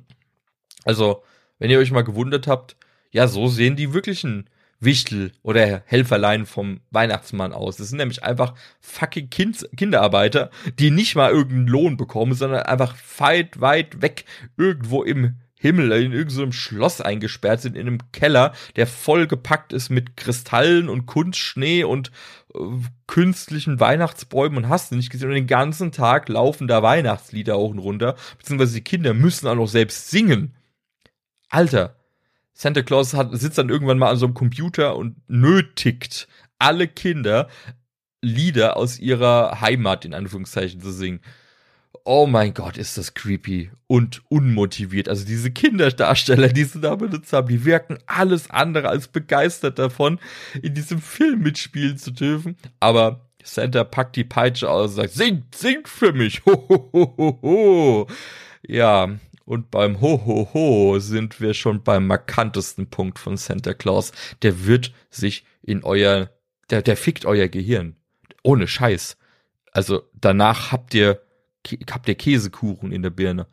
Also, 0.84 1.22
wenn 1.62 1.70
ihr 1.70 1.78
euch 1.78 1.92
mal 1.92 2.02
gewundert 2.02 2.48
habt, 2.48 2.74
ja, 3.12 3.28
so 3.28 3.46
sehen 3.46 3.76
die 3.76 3.94
wirklichen 3.94 4.50
Wichtel 4.80 5.30
oder 5.44 5.84
Helferlein 5.86 6.44
vom 6.44 6.80
Weihnachtsmann 6.90 7.52
aus. 7.52 7.76
Das 7.76 7.88
sind 7.88 7.98
nämlich 7.98 8.24
einfach 8.24 8.54
fucking 8.80 9.30
kind 9.30 9.68
Kinderarbeiter, 9.76 10.50
die 10.80 10.90
nicht 10.90 11.14
mal 11.14 11.30
irgendeinen 11.30 11.68
Lohn 11.68 11.96
bekommen, 11.96 12.34
sondern 12.34 12.62
einfach 12.62 12.96
weit, 13.18 13.60
weit 13.60 14.02
weg 14.02 14.24
irgendwo 14.56 15.04
im 15.04 15.36
Himmel 15.54 15.92
in 15.92 16.12
irgendeinem 16.12 16.50
Schloss 16.50 17.00
eingesperrt 17.00 17.60
sind, 17.60 17.76
in 17.76 17.86
einem 17.86 18.10
Keller, 18.10 18.54
der 18.74 18.88
vollgepackt 18.88 19.72
ist 19.72 19.88
mit 19.88 20.16
Kristallen 20.16 20.88
und 20.88 21.06
Kunstschnee 21.06 21.84
und 21.84 22.10
äh, 22.56 22.58
künstlichen 23.06 23.78
Weihnachtsbäumen 23.78 24.58
und 24.58 24.68
hast 24.68 24.90
du 24.90 24.96
nicht 24.96 25.10
gesehen. 25.10 25.28
Und 25.28 25.36
den 25.36 25.46
ganzen 25.46 25.92
Tag 25.92 26.28
laufen 26.28 26.66
da 26.66 26.82
Weihnachtslieder 26.82 27.56
hoch 27.56 27.70
und 27.70 27.78
runter, 27.78 28.16
beziehungsweise 28.36 28.74
die 28.74 28.82
Kinder 28.82 29.14
müssen 29.14 29.46
auch 29.46 29.54
noch 29.54 29.68
selbst 29.68 30.10
singen. 30.10 30.56
Alter, 31.52 31.96
Santa 32.52 32.82
Claus 32.82 33.14
hat, 33.14 33.30
sitzt 33.32 33.58
dann 33.58 33.68
irgendwann 33.68 33.98
mal 33.98 34.10
an 34.10 34.16
so 34.16 34.26
einem 34.26 34.34
Computer 34.34 34.96
und 34.96 35.16
nötigt 35.28 36.28
alle 36.58 36.88
Kinder 36.88 37.48
Lieder 38.24 38.76
aus 38.76 39.00
ihrer 39.00 39.60
Heimat 39.60 40.04
in 40.04 40.14
Anführungszeichen 40.14 40.80
zu 40.80 40.92
singen 40.92 41.20
oh 42.04 42.26
mein 42.26 42.54
Gott, 42.54 42.76
ist 42.76 42.98
das 42.98 43.14
creepy 43.14 43.70
und 43.86 44.22
unmotiviert. 44.28 45.08
Also 45.08 45.24
diese 45.24 45.50
Kinderdarsteller, 45.50 46.48
die 46.48 46.64
sie 46.64 46.80
da 46.80 46.96
benutzt 46.96 47.32
haben, 47.32 47.48
die 47.48 47.64
wirken 47.64 47.98
alles 48.06 48.50
andere 48.50 48.88
als 48.88 49.08
begeistert 49.08 49.78
davon, 49.78 50.18
in 50.60 50.74
diesem 50.74 51.00
Film 51.00 51.40
mitspielen 51.40 51.98
zu 51.98 52.10
dürfen. 52.10 52.56
Aber 52.80 53.28
Santa 53.42 53.84
packt 53.84 54.16
die 54.16 54.24
Peitsche 54.24 54.70
aus 54.70 54.90
und 54.90 54.96
sagt, 54.96 55.12
singt, 55.12 55.54
singt 55.54 55.88
für 55.88 56.12
mich. 56.12 56.42
Ho, 56.46 56.66
ho, 56.68 56.90
ho, 56.92 57.14
ho, 57.16 57.38
ho. 57.42 58.06
Ja, 58.66 59.08
und 59.52 59.70
beim 59.70 60.00
Ho, 60.00 60.22
ho, 60.24 60.48
ho 60.54 60.98
sind 60.98 61.40
wir 61.40 61.52
schon 61.52 61.82
beim 61.82 62.06
markantesten 62.06 62.88
Punkt 62.88 63.18
von 63.18 63.36
Santa 63.36 63.74
Claus. 63.74 64.12
Der 64.40 64.64
wird 64.64 64.94
sich 65.10 65.44
in 65.60 65.84
euer, 65.84 66.30
der, 66.70 66.80
der 66.80 66.96
fickt 66.96 67.26
euer 67.26 67.48
Gehirn. 67.48 67.96
Ohne 68.42 68.66
Scheiß. 68.66 69.18
Also 69.70 70.02
danach 70.14 70.72
habt 70.72 70.94
ihr 70.94 71.20
habt 71.90 72.08
ihr 72.08 72.14
Käsekuchen 72.14 72.90
in 72.92 73.02
der 73.02 73.10
Birne. 73.10 73.46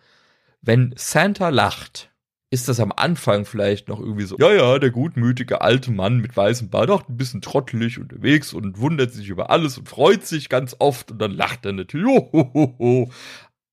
Wenn 0.61 0.93
Santa 0.95 1.49
lacht, 1.49 2.09
ist 2.49 2.69
das 2.69 2.79
am 2.79 2.91
Anfang 2.91 3.45
vielleicht 3.45 3.89
noch 3.89 3.99
irgendwie 3.99 4.25
so, 4.25 4.37
ja, 4.39 4.51
ja, 4.51 4.79
der 4.79 4.89
gutmütige 4.89 5.61
alte 5.61 5.91
Mann 5.91 6.17
mit 6.19 6.35
weißem 6.35 6.69
Bart, 6.69 6.89
auch 6.89 7.07
ein 7.07 7.17
bisschen 7.17 7.41
trottelig 7.41 7.99
unterwegs 7.99 8.53
und 8.53 8.79
wundert 8.79 9.11
sich 9.11 9.27
über 9.27 9.51
alles 9.51 9.77
und 9.77 9.87
freut 9.87 10.25
sich 10.25 10.47
ganz 10.49 10.75
oft 10.79 11.11
und 11.11 11.19
dann 11.19 11.31
lacht 11.31 11.65
er 11.65 11.73
natürlich. 11.73 12.07
Hohoho. 12.07 13.11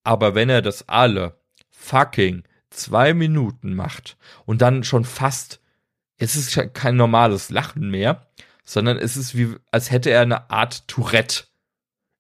Aber 0.03 0.35
wenn 0.35 0.51
er 0.51 0.61
das 0.61 0.89
alle 0.89 1.39
fucking 1.87 2.45
zwei 2.71 3.15
Minuten 3.15 3.75
macht 3.75 4.17
und 4.45 4.63
dann 4.63 4.85
schon 4.85 5.05
fast, 5.05 5.61
es 6.19 6.37
ist 6.37 6.75
kein 6.75 6.97
normales 6.97 7.51
Lachen 7.51 7.91
mehr, 7.91 8.27
sondern 8.65 8.99
es 8.99 9.17
ist 9.17 9.37
wie, 9.37 9.55
als 9.71 9.91
hätte 9.91 10.11
er 10.11 10.23
eine 10.23 10.51
Art 10.51 10.89
Tourette 10.89 11.45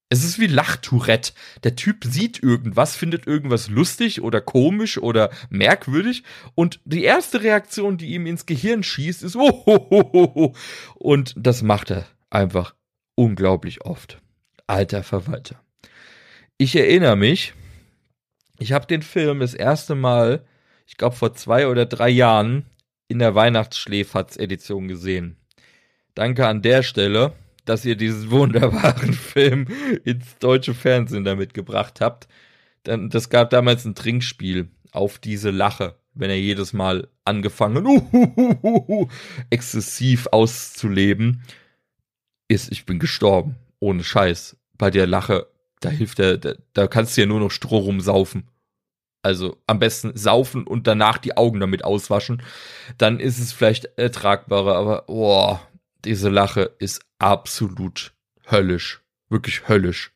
es 0.09 0.23
ist 0.23 0.39
wie 0.39 0.47
Lachtourette. 0.47 1.33
Der 1.65 1.75
Typ 1.75 2.05
sieht 2.05 2.41
irgendwas, 2.41 2.95
findet 2.95 3.27
irgendwas 3.27 3.69
lustig 3.69 4.23
oder 4.23 4.41
komisch 4.41 4.99
oder 4.99 5.31
merkwürdig 5.51 6.23
und 6.55 6.81
die 6.85 7.03
erste 7.03 7.43
Reaktion, 7.43 7.99
die 7.99 8.15
ihm 8.15 8.27
ins 8.27 8.47
Gehirn 8.47 8.85
schießt, 8.85 9.25
ist 9.25 9.37
oh, 9.37 10.55
und 10.95 11.35
das 11.37 11.63
macht 11.63 11.91
er 11.91 12.07
einfach 12.31 12.75
unglaublich 13.17 13.85
oft. 13.85 14.21
Alter 14.69 15.03
Verwalter. 15.03 15.61
Ich 16.57 16.77
erinnere 16.77 17.17
mich, 17.17 17.55
ich 18.59 18.73
habe 18.73 18.87
den 18.87 19.03
Film 19.03 19.41
das 19.41 19.55
erste 19.55 19.95
Mal, 19.95 20.45
ich 20.87 20.97
glaube 20.97 21.17
vor 21.17 21.35
zwei 21.35 21.69
oder 21.69 21.87
drei 21.87 22.09
Jahren 22.09 22.67
in 23.09 23.19
der 23.19 23.35
Weihnachtsschläferz-Edition 23.35 24.89
gesehen. 24.89 25.37
Danke 26.15 26.47
an 26.47 26.63
der 26.63 26.83
Stelle 26.83 27.35
dass 27.67 27.85
ihr 27.85 27.97
diesen 27.97 28.31
wunderbaren 28.31 29.13
Film 29.13 29.67
ins 30.05 30.39
deutsche 30.39 30.73
Fernsehen 30.73 31.25
damit 31.25 31.53
gebracht 31.53 32.01
habt. 32.01 32.27
Denn 32.87 33.11
das 33.11 33.29
gab 33.29 33.51
damals 33.51 33.85
ein 33.85 33.95
Trinkspiel 33.95 34.71
auf 34.93 35.19
diese 35.19 35.51
Lache, 35.51 35.97
wenn 36.15 36.31
er 36.31 36.39
jedes 36.39 36.73
Mal 36.73 37.09
angefangen 37.25 37.85
uh, 38.13 39.09
exzessiv 39.51 40.29
auszuleben, 40.31 41.43
ist, 42.49 42.71
ich 42.71 42.87
bin 42.87 42.99
gestorben. 42.99 43.57
Ohne 43.81 44.05
Scheiß. 44.05 44.57
Bei 44.79 44.91
der 44.91 45.07
Lache, 45.07 45.49
da 45.81 45.89
hilft 45.91 46.19
er, 46.19 46.39
da, 46.39 46.55
da 46.73 46.87
kannst 46.87 47.17
du 47.17 47.23
ja 47.23 47.27
nur 47.27 47.41
noch 47.41 47.51
Stroh 47.51 47.79
rumsaufen. 47.79 48.49
Also 49.23 49.57
am 49.67 49.79
besten 49.81 50.17
saufen 50.17 50.67
und 50.67 50.87
danach 50.87 51.19
die 51.19 51.37
Augen 51.37 51.59
damit 51.59 51.85
auswaschen. 51.85 52.43
Dann 52.97 53.19
ist 53.19 53.39
es 53.39 53.53
vielleicht 53.53 53.87
ertragbarer, 53.97 54.77
aber 54.77 55.03
boah, 55.03 55.67
diese 56.05 56.29
Lache 56.29 56.71
ist 56.79 57.03
absolut 57.19 58.13
höllisch. 58.49 59.03
Wirklich 59.29 59.69
höllisch. 59.69 60.13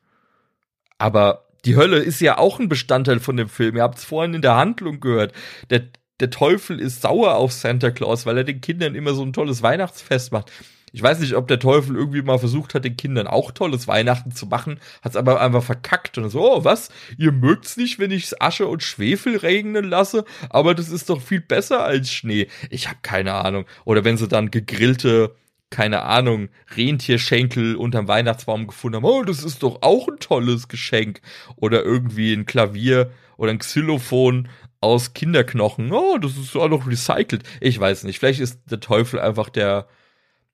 Aber 0.99 1.49
die 1.65 1.77
Hölle 1.77 1.99
ist 1.99 2.21
ja 2.21 2.39
auch 2.39 2.61
ein 2.61 2.69
Bestandteil 2.69 3.21
von 3.21 3.37
dem 3.37 3.49
Film. 3.49 3.77
Ihr 3.77 3.83
habt 3.83 3.99
es 3.99 4.05
vorhin 4.05 4.35
in 4.35 4.43
der 4.43 4.57
Handlung 4.57 5.01
gehört. 5.01 5.33
Der, 5.71 5.83
der 6.21 6.31
Teufel 6.31 6.79
ist 6.81 7.03
sauer 7.03 7.35
auf 7.35 7.53
Santa 7.53 7.91
Claus, 7.91 8.27
weil 8.27 8.39
er 8.39 8.45
den 8.45 8.61
Kindern 8.61 8.95
immer 8.95 9.15
so 9.15 9.23
ein 9.23 9.33
tolles 9.33 9.63
Weihnachtsfest 9.63 10.31
macht. 10.33 10.53
Ich 10.93 11.03
weiß 11.03 11.21
nicht, 11.21 11.35
ob 11.35 11.49
der 11.49 11.59
Teufel 11.59 11.97
irgendwie 11.97 12.23
mal 12.23 12.39
versucht 12.39 12.75
hat, 12.75 12.85
den 12.85 12.97
Kindern 12.97 13.27
auch 13.27 13.51
tolles 13.53 13.89
Weihnachten 13.89 14.33
zu 14.33 14.47
machen, 14.47 14.81
hat 15.03 15.13
es 15.13 15.17
aber 15.17 15.41
einfach 15.41 15.63
verkackt 15.63 16.19
und 16.19 16.29
so, 16.31 16.41
oh, 16.41 16.65
was? 16.65 16.91
Ihr 17.19 17.33
mögt's 17.33 17.77
nicht, 17.77 17.99
wenn 17.99 18.11
ich 18.11 18.41
Asche 18.43 18.67
und 18.67 18.83
Schwefel 18.83 19.37
regnen 19.37 19.85
lasse, 19.85 20.25
aber 20.49 20.75
das 20.75 20.89
ist 20.89 21.11
doch 21.11 21.21
viel 21.21 21.41
besser 21.41 21.85
als 21.85 22.13
Schnee. 22.13 22.49
Ich 22.71 22.89
habe 22.89 22.99
keine 23.03 23.35
Ahnung. 23.35 23.67
Oder 23.85 24.05
wenn 24.05 24.17
sie 24.17 24.29
dann 24.29 24.51
gegrillte 24.51 25.35
keine 25.71 26.03
Ahnung, 26.03 26.49
Rentierschenkel 26.77 27.77
unterm 27.77 28.09
Weihnachtsbaum 28.09 28.67
gefunden 28.67 28.97
haben, 28.97 29.05
oh, 29.05 29.23
das 29.23 29.45
ist 29.45 29.63
doch 29.63 29.83
auch 29.83 30.09
ein 30.09 30.19
tolles 30.19 30.67
Geschenk. 30.67 31.21
Oder 31.57 31.85
irgendwie 31.85 32.33
ein 32.33 32.45
Klavier 32.45 33.13
oder 33.37 33.53
ein 33.53 33.61
Xylophon 33.61 34.49
aus 34.81 35.15
Kinderknochen. 35.15 35.93
Oh, 35.93 36.19
das 36.19 36.37
ist 36.37 36.57
auch 36.57 36.69
noch 36.69 36.87
recycelt. 36.87 37.45
Ich 37.61 37.79
weiß 37.79 38.05
nicht. 38.05 38.19
Vielleicht 38.19 38.41
ist 38.41 38.61
der 38.71 38.81
Teufel 38.81 39.21
einfach 39.21 39.49
der, 39.49 39.87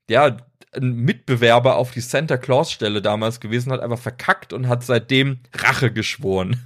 ja, 0.09 0.37
ein 0.73 0.95
Mitbewerber 0.95 1.77
auf 1.77 1.93
die 1.93 2.01
Santa 2.01 2.37
Claus 2.37 2.71
Stelle 2.71 3.01
damals 3.01 3.41
gewesen, 3.41 3.73
hat 3.73 3.81
einfach 3.81 3.99
verkackt 3.99 4.53
und 4.53 4.69
hat 4.69 4.85
seitdem 4.85 5.39
Rache 5.55 5.91
geschworen 5.91 6.63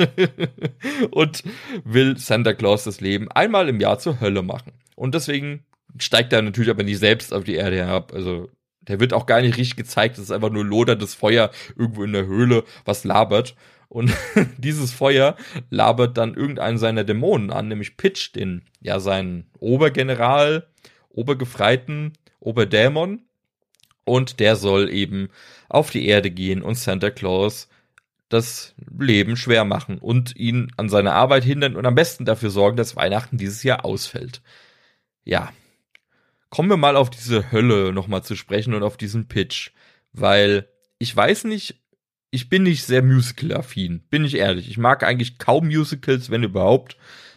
und 1.11 1.45
will 1.85 2.17
Santa 2.19 2.53
Claus 2.53 2.85
das 2.85 3.01
Leben 3.01 3.31
einmal 3.31 3.69
im 3.69 3.81
Jahr 3.81 3.99
zur 3.99 4.21
Hölle 4.21 4.43
machen. 4.43 4.73
Und 4.97 5.15
deswegen 5.15 5.65
steigt 5.99 6.33
er 6.33 6.43
natürlich 6.43 6.71
aber 6.71 6.83
nicht 6.83 6.99
selbst 6.99 7.33
auf 7.33 7.45
die 7.45 7.55
Erde 7.55 7.77
herab. 7.77 8.13
Also 8.13 8.51
der 8.81 9.01
wird 9.01 9.13
auch 9.13 9.27
gar 9.27 9.41
nicht 9.41 9.57
richtig 9.57 9.77
gezeigt. 9.77 10.17
Das 10.17 10.25
ist 10.25 10.31
einfach 10.31 10.51
nur 10.51 10.65
loderndes 10.65 11.15
Feuer 11.15 11.51
irgendwo 11.77 12.05
in 12.05 12.13
der 12.13 12.27
Höhle, 12.27 12.65
was 12.85 13.05
labert. 13.05 13.55
Und 13.89 14.13
dieses 14.59 14.93
Feuer 14.93 15.37
labert 15.69 16.17
dann 16.17 16.35
irgendeinen 16.35 16.79
seiner 16.79 17.05
Dämonen 17.05 17.51
an, 17.51 17.69
nämlich 17.69 17.97
Pitch, 17.97 18.35
den, 18.35 18.65
ja, 18.81 19.01
seinen 19.01 19.51
Obergeneral, 19.59 20.69
Obergefreiten, 21.09 22.13
Oberdämon. 22.39 23.23
Und 24.11 24.41
der 24.41 24.57
soll 24.57 24.91
eben 24.91 25.29
auf 25.69 25.91
die 25.91 26.09
Erde 26.09 26.33
gehen 26.33 26.63
und 26.63 26.75
Santa 26.75 27.11
Claus 27.11 27.69
das 28.29 28.75
Leben 28.99 29.37
schwer 29.37 29.65
machen 29.65 29.99
und 29.99 30.35
ihn 30.35 30.73
an 30.77 30.89
seiner 30.89 31.13
Arbeit 31.13 31.45
hindern 31.45 31.77
und 31.77 31.87
am 31.87 31.95
besten 31.95 32.25
dafür 32.25 32.51
sorgen, 32.51 32.77
dass 32.77 32.97
Weihnachten 32.97 33.39
dieses 33.39 33.63
Jahr 33.63 33.85
ausfällt. 33.85 34.43
Ja, 35.25 35.53
kommen 36.49 36.69
wir 36.69 36.77
mal 36.77 36.97
auf 36.97 37.09
diese 37.09 37.53
Hölle 37.53 37.93
nochmal 37.93 38.25
zu 38.25 38.35
sprechen 38.35 38.75
und 38.75 38.83
auf 38.83 38.97
diesen 38.97 39.29
Pitch, 39.29 39.71
weil 40.13 40.69
ich 40.99 41.15
weiß 41.15 41.45
nicht, 41.45 41.77
ich 42.33 42.49
bin 42.49 42.65
nicht 42.65 42.83
sehr 42.83 43.03
musical-affin, 43.03 44.01
bin 44.11 44.25
ich 44.25 44.35
ehrlich. 44.35 44.69
Ich 44.69 44.79
mag 44.79 45.05
eigentlich 45.05 45.39
kaum 45.39 45.69
Musicals, 45.69 46.31
wenn 46.31 46.43
überhaupt. 46.43 46.97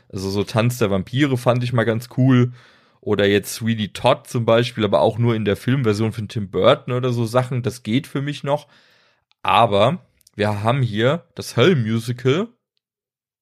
Also 0.10 0.32
so 0.32 0.44
Tanz 0.44 0.80
der 0.80 0.90
Vampire 0.90 1.38
fand 1.38 1.64
ich 1.64 1.72
mal 1.72 1.84
ganz 1.84 2.10
cool. 2.18 2.54
Oder 3.04 3.28
jetzt 3.28 3.56
Sweeney 3.56 3.90
Todd 3.90 4.28
zum 4.28 4.46
Beispiel, 4.46 4.86
aber 4.86 5.02
auch 5.02 5.18
nur 5.18 5.36
in 5.36 5.44
der 5.44 5.58
Filmversion 5.58 6.14
von 6.14 6.30
Tim 6.30 6.50
Burton 6.50 6.94
oder 6.94 7.12
so 7.12 7.26
Sachen. 7.26 7.62
Das 7.62 7.84
geht 7.84 8.08
für 8.08 8.22
mich 8.22 8.44
noch. 8.44 8.68
Aber 9.42 10.06
wir 10.36 10.64
haben 10.64 10.82
hier 10.82 11.26
das 11.36 11.58
Höll-Musical 11.58 12.48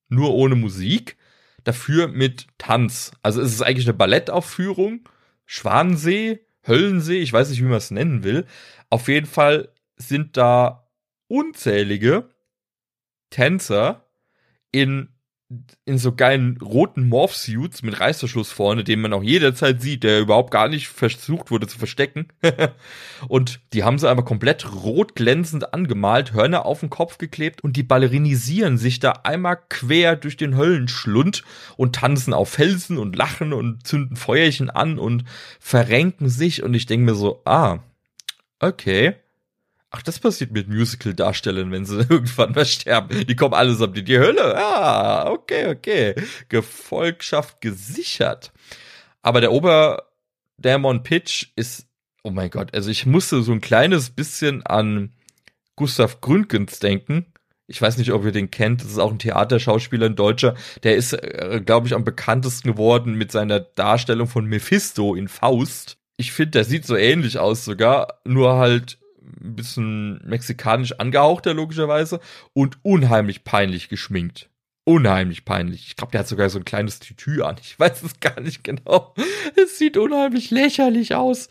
nur 0.10 0.34
ohne 0.34 0.56
Musik, 0.56 1.16
dafür 1.64 2.08
mit 2.08 2.48
Tanz. 2.58 3.12
Also 3.22 3.40
es 3.40 3.54
ist 3.54 3.62
eigentlich 3.62 3.86
eine 3.86 3.94
Ballettaufführung 3.94 5.08
Schwansee, 5.46 6.46
Höllensee, 6.66 7.20
ich 7.20 7.32
weiß 7.32 7.50
nicht, 7.50 7.60
wie 7.60 7.66
man 7.66 7.78
es 7.78 7.92
nennen 7.92 8.24
will. 8.24 8.46
Auf 8.90 9.08
jeden 9.08 9.28
Fall 9.28 9.70
sind 9.96 10.38
da 10.38 10.90
unzählige 11.28 12.30
Tänzer 13.30 14.06
in 14.72 15.11
in 15.86 15.98
so 15.98 16.14
geilen 16.14 16.58
roten 16.62 17.08
Morphsuits 17.08 17.84
mit 17.84 18.00
Reißverschluss 18.00 18.52
vorne, 18.52 18.84
den 18.84 19.02
man 19.02 19.14
auch 19.14 19.24
jederzeit 19.24 19.82
sieht, 19.82 20.04
der 20.04 20.22
überhaupt 20.22 20.52
gar 20.52 20.70
nicht 20.70 20.88
versucht 20.88 21.52
wurde 21.52 21.68
zu 21.68 21.78
verstecken. 21.78 22.28
und 23.28 23.60
die 23.74 23.84
haben 23.84 23.98
sie 23.98 24.10
einfach 24.10 24.26
komplett 24.26 24.72
rot 24.72 25.16
glänzend 25.16 25.74
angemalt, 25.74 26.34
Hörner 26.34 26.66
auf 26.66 26.80
den 26.80 26.90
Kopf 26.90 27.18
geklebt 27.18 27.64
und 27.64 27.76
die 27.76 27.84
ballerinisieren 27.84 28.78
sich 28.78 29.00
da 29.00 29.12
einmal 29.24 29.60
quer 29.70 30.16
durch 30.16 30.38
den 30.38 30.56
Höllenschlund 30.56 31.44
und 31.76 31.96
tanzen 31.96 32.34
auf 32.34 32.50
Felsen 32.50 32.98
und 32.98 33.16
lachen 33.16 33.52
und 33.54 33.86
zünden 33.86 34.16
Feuerchen 34.16 34.70
an 34.70 34.98
und 35.00 35.26
verrenken 35.60 36.30
sich 36.30 36.64
und 36.64 36.74
ich 36.74 36.86
denke 36.86 37.06
mir 37.06 37.16
so, 37.16 37.42
ah, 37.46 37.80
okay 38.60 39.16
Ach, 39.94 40.02
das 40.02 40.20
passiert 40.20 40.52
mit 40.52 40.70
Musical-Darstellern, 40.70 41.72
wenn 41.72 41.86
sie 41.86 42.00
irgendwann 42.10 42.54
mal 42.54 42.66
sterben. 42.66 43.28
Die 43.28 43.36
kommen 43.36 43.54
allesamt 43.54 43.98
in 43.98 44.06
die 44.06 44.18
Hölle. 44.18 44.58
Ah, 44.58 45.30
okay, 45.30 45.68
okay. 45.68 46.16
Gefolgschaft 46.48 47.60
gesichert. 47.60 48.54
Aber 49.22 49.42
der 49.42 49.52
Oberdämon 49.52 51.04
Pitch 51.04 51.48
ist, 51.58 51.88
oh 52.24 52.32
mein 52.32 52.50
Gott, 52.50 52.74
also 52.74 52.90
ich 52.90 53.06
musste 53.06 53.44
so 53.44 53.52
ein 53.52 53.60
kleines 53.60 54.12
bisschen 54.12 54.66
an 54.66 55.12
Gustav 55.76 56.22
Gründgens 56.22 56.80
denken. 56.80 57.26
Ich 57.68 57.82
weiß 57.82 57.98
nicht, 57.98 58.12
ob 58.12 58.24
ihr 58.24 58.32
den 58.32 58.50
kennt. 58.50 58.82
Das 58.82 58.92
ist 58.92 58.98
auch 58.98 59.12
ein 59.12 59.20
Theaterschauspieler, 59.20 60.06
ein 60.06 60.16
Deutscher. 60.16 60.56
Der 60.84 60.96
ist, 60.96 61.14
äh, 61.14 61.62
glaube 61.66 61.88
ich, 61.88 61.94
am 61.94 62.06
bekanntesten 62.06 62.72
geworden 62.72 63.16
mit 63.16 63.32
seiner 63.32 63.60
Darstellung 63.60 64.28
von 64.28 64.46
Mephisto 64.46 65.16
in 65.16 65.28
Faust. 65.28 65.98
Ich 66.18 66.32
finde, 66.32 66.52
der 66.52 66.64
sieht 66.64 66.86
so 66.86 66.96
ähnlich 66.96 67.40
aus 67.40 67.66
sogar, 67.66 68.22
nur 68.26 68.58
halt 68.58 69.01
ein 69.22 69.56
bisschen 69.56 70.22
mexikanisch 70.26 70.94
angehauchter, 71.00 71.54
logischerweise, 71.54 72.20
und 72.54 72.78
unheimlich 72.84 73.44
peinlich 73.44 73.90
geschminkt. 73.90 74.50
Unheimlich 74.84 75.46
peinlich. 75.46 75.88
Ich 75.88 75.96
glaube, 75.96 76.12
der 76.12 76.22
hat 76.22 76.28
sogar 76.28 76.50
so 76.50 76.58
ein 76.58 76.66
kleines 76.66 77.00
Tütü 77.00 77.44
an. 77.44 77.58
Ich 77.62 77.80
weiß 77.80 78.02
es 78.04 78.20
gar 78.20 78.40
nicht 78.40 78.64
genau. 78.64 79.14
Es 79.56 79.78
sieht 79.78 79.98
unheimlich 79.98 80.50
lächerlich 80.50 81.14
aus. 81.16 81.50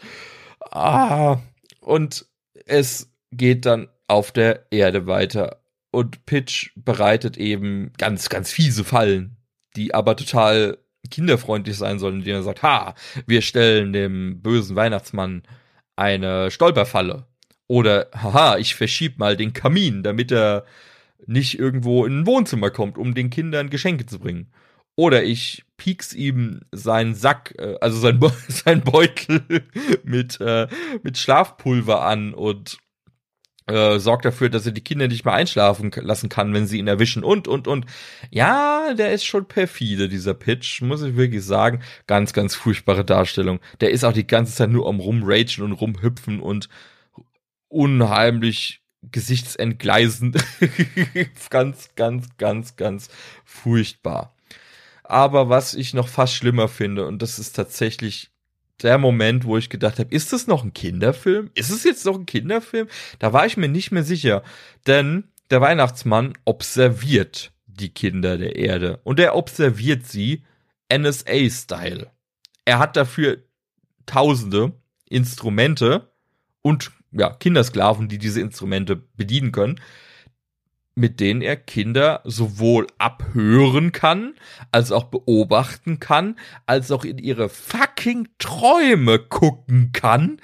Ah, 0.70 1.38
und 1.80 2.26
es 2.66 3.12
geht 3.30 3.66
dann 3.66 3.88
auf 4.08 4.32
der 4.32 4.66
Erde 4.70 5.06
weiter. 5.06 5.62
Und 5.92 6.24
Pitch 6.26 6.70
bereitet 6.76 7.36
eben 7.36 7.92
ganz, 7.98 8.28
ganz 8.28 8.52
fiese 8.52 8.84
Fallen, 8.84 9.36
die 9.76 9.94
aber 9.94 10.16
total 10.16 10.78
kinderfreundlich 11.10 11.76
sein 11.76 11.98
sollen, 11.98 12.18
indem 12.18 12.36
er 12.36 12.42
sagt, 12.42 12.62
ha, 12.62 12.94
wir 13.26 13.42
stellen 13.42 13.92
dem 13.92 14.42
bösen 14.42 14.76
Weihnachtsmann 14.76 15.42
eine 15.96 16.50
Stolperfalle. 16.50 17.26
Oder, 17.70 18.08
haha, 18.12 18.58
ich 18.58 18.74
verschieb 18.74 19.20
mal 19.20 19.36
den 19.36 19.52
Kamin, 19.52 20.02
damit 20.02 20.32
er 20.32 20.64
nicht 21.26 21.56
irgendwo 21.56 22.04
in 22.04 22.18
ein 22.18 22.26
Wohnzimmer 22.26 22.70
kommt, 22.70 22.98
um 22.98 23.14
den 23.14 23.30
Kindern 23.30 23.70
Geschenke 23.70 24.06
zu 24.06 24.18
bringen. 24.18 24.48
Oder 24.96 25.22
ich 25.22 25.62
pieks 25.76 26.12
ihm 26.12 26.62
seinen 26.72 27.14
Sack, 27.14 27.54
äh, 27.58 27.76
also 27.80 28.00
sein, 28.00 28.18
Be 28.18 28.32
sein 28.48 28.80
Beutel 28.80 29.44
mit, 30.02 30.40
äh, 30.40 30.66
mit 31.04 31.16
Schlafpulver 31.16 32.02
an 32.02 32.34
und 32.34 32.78
äh, 33.68 34.00
sorgt 34.00 34.24
dafür, 34.24 34.48
dass 34.48 34.66
er 34.66 34.72
die 34.72 34.82
Kinder 34.82 35.06
nicht 35.06 35.24
mehr 35.24 35.34
einschlafen 35.34 35.92
lassen 35.94 36.28
kann, 36.28 36.52
wenn 36.52 36.66
sie 36.66 36.80
ihn 36.80 36.88
erwischen 36.88 37.22
und, 37.22 37.46
und, 37.46 37.68
und. 37.68 37.86
Ja, 38.32 38.94
der 38.94 39.12
ist 39.12 39.24
schon 39.24 39.46
perfide, 39.46 40.08
dieser 40.08 40.34
Pitch, 40.34 40.82
muss 40.82 41.02
ich 41.02 41.14
wirklich 41.14 41.44
sagen. 41.44 41.84
Ganz, 42.08 42.32
ganz 42.32 42.56
furchtbare 42.56 43.04
Darstellung. 43.04 43.60
Der 43.80 43.92
ist 43.92 44.02
auch 44.02 44.12
die 44.12 44.26
ganze 44.26 44.56
Zeit 44.56 44.70
nur 44.70 44.88
am 44.88 44.98
rumragen 44.98 45.62
und 45.62 45.70
rumhüpfen 45.70 46.40
und 46.40 46.68
unheimlich 47.70 48.82
gesichtsentgleisend. 49.10 50.36
ganz, 51.50 51.94
ganz, 51.96 52.28
ganz, 52.36 52.76
ganz 52.76 53.08
furchtbar. 53.44 54.34
Aber 55.02 55.48
was 55.48 55.74
ich 55.74 55.94
noch 55.94 56.08
fast 56.08 56.34
schlimmer 56.34 56.68
finde, 56.68 57.06
und 57.06 57.22
das 57.22 57.38
ist 57.38 57.56
tatsächlich 57.56 58.30
der 58.82 58.98
Moment, 58.98 59.44
wo 59.44 59.56
ich 59.56 59.70
gedacht 59.70 59.98
habe, 59.98 60.14
ist 60.14 60.32
das 60.32 60.46
noch 60.46 60.64
ein 60.64 60.72
Kinderfilm? 60.72 61.50
Ist 61.54 61.70
es 61.70 61.84
jetzt 61.84 62.06
noch 62.06 62.16
ein 62.16 62.26
Kinderfilm? 62.26 62.88
Da 63.18 63.32
war 63.32 63.46
ich 63.46 63.56
mir 63.56 63.68
nicht 63.68 63.90
mehr 63.90 64.04
sicher, 64.04 64.42
denn 64.86 65.24
der 65.50 65.60
Weihnachtsmann 65.60 66.34
observiert 66.44 67.52
die 67.66 67.90
Kinder 67.90 68.38
der 68.38 68.56
Erde 68.56 69.00
und 69.04 69.18
er 69.20 69.36
observiert 69.36 70.06
sie 70.06 70.44
NSA-Style. 70.92 72.10
Er 72.64 72.78
hat 72.78 72.96
dafür 72.96 73.38
tausende 74.06 74.72
Instrumente 75.08 76.12
und 76.62 76.92
ja, 77.12 77.30
Kindersklaven, 77.30 78.08
die 78.08 78.18
diese 78.18 78.40
Instrumente 78.40 78.96
bedienen 79.16 79.52
können, 79.52 79.80
mit 80.94 81.20
denen 81.20 81.40
er 81.40 81.56
Kinder 81.56 82.20
sowohl 82.24 82.86
abhören 82.98 83.92
kann, 83.92 84.34
als 84.70 84.92
auch 84.92 85.04
beobachten 85.04 85.98
kann, 85.98 86.36
als 86.66 86.90
auch 86.90 87.04
in 87.04 87.18
ihre 87.18 87.48
fucking 87.48 88.28
Träume 88.38 89.18
gucken 89.18 89.92
kann. 89.92 90.40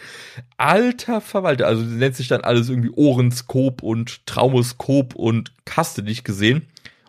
Alter 0.57 1.21
Verwalter, 1.21 1.67
also 1.67 1.83
nennt 1.83 2.17
sich 2.17 2.29
dann 2.29 2.43
alles 2.43 2.69
irgendwie 2.69 2.91
Ohrenskop 2.91 3.83
und 3.83 4.25
Traumoskop 4.27 5.15
und 5.15 5.53
Kaste 5.65 6.03
nicht 6.03 6.25
gesehen. 6.25 6.67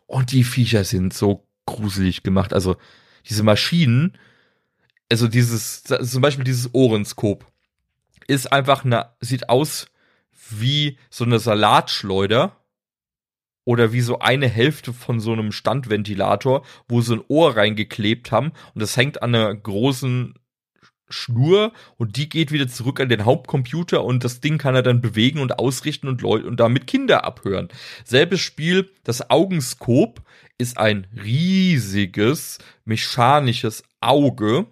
Und 0.08 0.32
die 0.32 0.44
Viecher 0.44 0.84
sind 0.84 1.14
so 1.14 1.48
gruselig 1.66 2.24
gemacht. 2.24 2.54
Also 2.54 2.76
diese 3.30 3.44
Maschinen, 3.44 4.18
also 5.12 5.28
dieses, 5.28 5.84
zum 5.84 6.22
Beispiel 6.22 6.44
dieses 6.44 6.74
Ohrenskop 6.74 7.46
ist 8.28 8.52
einfach 8.52 8.86
eine, 8.86 9.10
sieht 9.20 9.50
aus 9.50 9.88
wie 10.50 10.98
so 11.10 11.26
eine 11.26 11.40
Salatschleuder 11.40 12.56
oder 13.66 13.92
wie 13.92 14.02
so 14.02 14.20
eine 14.20 14.48
Hälfte 14.48 14.94
von 14.94 15.20
so 15.20 15.34
einem 15.34 15.52
Standventilator, 15.52 16.64
wo 16.88 17.02
sie 17.02 17.16
ein 17.16 17.24
Ohr 17.28 17.58
reingeklebt 17.58 18.32
haben 18.32 18.52
und 18.74 18.82
das 18.82 18.96
hängt 18.96 19.22
an 19.22 19.36
einer 19.36 19.54
großen 19.54 20.36
Schnur 21.10 21.72
und 21.98 22.18
die 22.18 22.30
geht 22.30 22.52
wieder 22.52 22.68
zurück 22.68 23.00
an 23.00 23.10
den 23.10 23.26
Hauptcomputer 23.26 24.04
und 24.04 24.24
das 24.24 24.42
Ding 24.42 24.58
kann 24.58 24.76
er 24.76 24.84
dann 24.84 25.02
bewegen 25.02 25.40
und 25.40 25.58
ausrichten 25.60 26.08
und 26.08 26.22
Leute 26.22 26.48
und 26.48 26.60
damit 26.60 26.88
Kinder 26.88 27.24
abhören. 27.24 27.70
Selbes 28.04 28.42
Spiel, 28.42 28.90
das 29.04 29.30
Augenskop 29.30 30.22
ist 30.58 30.78
ein 30.78 31.08
riesiges 31.24 32.60
mechanisches 32.86 33.84
Auge, 34.02 34.68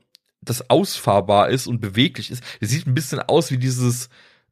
das 0.46 0.70
ausfahrbar 0.70 1.50
ist 1.50 1.68
und 1.68 1.82
beweglich 1.82 2.32
ist. 2.32 2.44
Es 2.60 2.70
sieht 2.70 2.88
ein 2.88 2.96
bisschen 2.96 3.20
aus 3.20 3.52
wie 3.52 3.58
dieses 3.58 4.10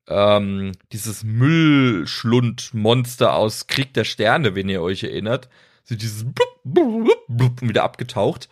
ähm, 0.07 0.73
dieses 0.91 1.23
Müllschlundmonster 1.23 3.33
aus 3.33 3.67
Krieg 3.67 3.93
der 3.93 4.03
Sterne, 4.03 4.55
wenn 4.55 4.69
ihr 4.69 4.81
euch 4.81 5.03
erinnert. 5.03 5.49
So 5.83 5.95
dieses 5.95 6.23
blub, 6.23 6.59
blub, 6.63 7.25
blub, 7.27 7.61
wieder 7.61 7.83
abgetaucht. 7.83 8.49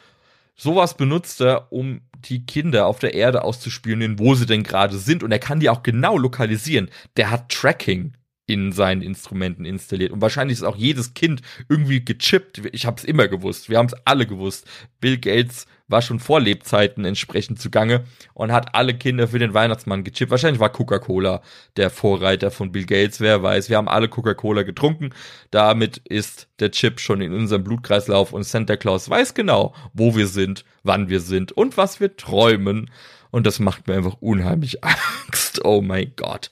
sowas 0.55 0.95
benutzt 0.95 1.41
er, 1.41 1.71
um 1.71 2.01
die 2.25 2.45
Kinder 2.45 2.85
auf 2.85 2.99
der 2.99 3.15
Erde 3.15 3.43
auszuspionieren, 3.43 4.19
wo 4.19 4.35
sie 4.35 4.45
denn 4.45 4.63
gerade 4.63 4.97
sind. 4.97 5.23
Und 5.23 5.31
er 5.31 5.39
kann 5.39 5.59
die 5.59 5.69
auch 5.69 5.83
genau 5.83 6.17
lokalisieren. 6.17 6.89
Der 7.17 7.31
hat 7.31 7.49
Tracking 7.49 8.13
in 8.45 8.71
seinen 8.71 9.01
Instrumenten 9.01 9.65
installiert. 9.65 10.11
Und 10.11 10.21
wahrscheinlich 10.21 10.59
ist 10.59 10.63
auch 10.63 10.75
jedes 10.75 11.13
Kind 11.13 11.41
irgendwie 11.69 12.03
gechippt. 12.03 12.61
Ich 12.73 12.85
habe 12.85 12.97
es 12.97 13.05
immer 13.05 13.27
gewusst. 13.27 13.69
Wir 13.69 13.77
haben 13.77 13.87
es 13.87 13.95
alle 14.05 14.27
gewusst. 14.27 14.67
Bill 14.99 15.17
Gates 15.17 15.65
war 15.91 16.01
schon 16.01 16.19
vor 16.19 16.39
Lebzeiten 16.39 17.05
entsprechend 17.05 17.59
zugange 17.59 18.03
und 18.33 18.51
hat 18.51 18.73
alle 18.75 18.93
Kinder 18.93 19.27
für 19.27 19.39
den 19.39 19.53
Weihnachtsmann 19.53 20.03
gechippt. 20.03 20.31
Wahrscheinlich 20.31 20.59
war 20.59 20.71
Coca-Cola 20.71 21.41
der 21.77 21.89
Vorreiter 21.89 22.51
von 22.51 22.71
Bill 22.71 22.85
Gates, 22.85 23.19
wer 23.19 23.43
weiß. 23.43 23.69
Wir 23.69 23.77
haben 23.77 23.87
alle 23.87 24.09
Coca-Cola 24.09 24.63
getrunken. 24.63 25.11
Damit 25.51 25.97
ist 25.97 26.47
der 26.59 26.71
Chip 26.71 26.99
schon 26.99 27.21
in 27.21 27.33
unserem 27.33 27.63
Blutkreislauf 27.63 28.33
und 28.33 28.43
Santa 28.43 28.77
Claus 28.77 29.09
weiß 29.09 29.33
genau, 29.33 29.73
wo 29.93 30.15
wir 30.15 30.27
sind, 30.27 30.65
wann 30.83 31.09
wir 31.09 31.19
sind 31.19 31.51
und 31.51 31.77
was 31.77 31.99
wir 31.99 32.15
träumen. 32.15 32.89
Und 33.29 33.47
das 33.47 33.59
macht 33.59 33.87
mir 33.87 33.95
einfach 33.95 34.17
unheimlich 34.19 34.83
Angst. 35.25 35.63
Oh 35.63 35.81
mein 35.81 36.13
Gott. 36.15 36.49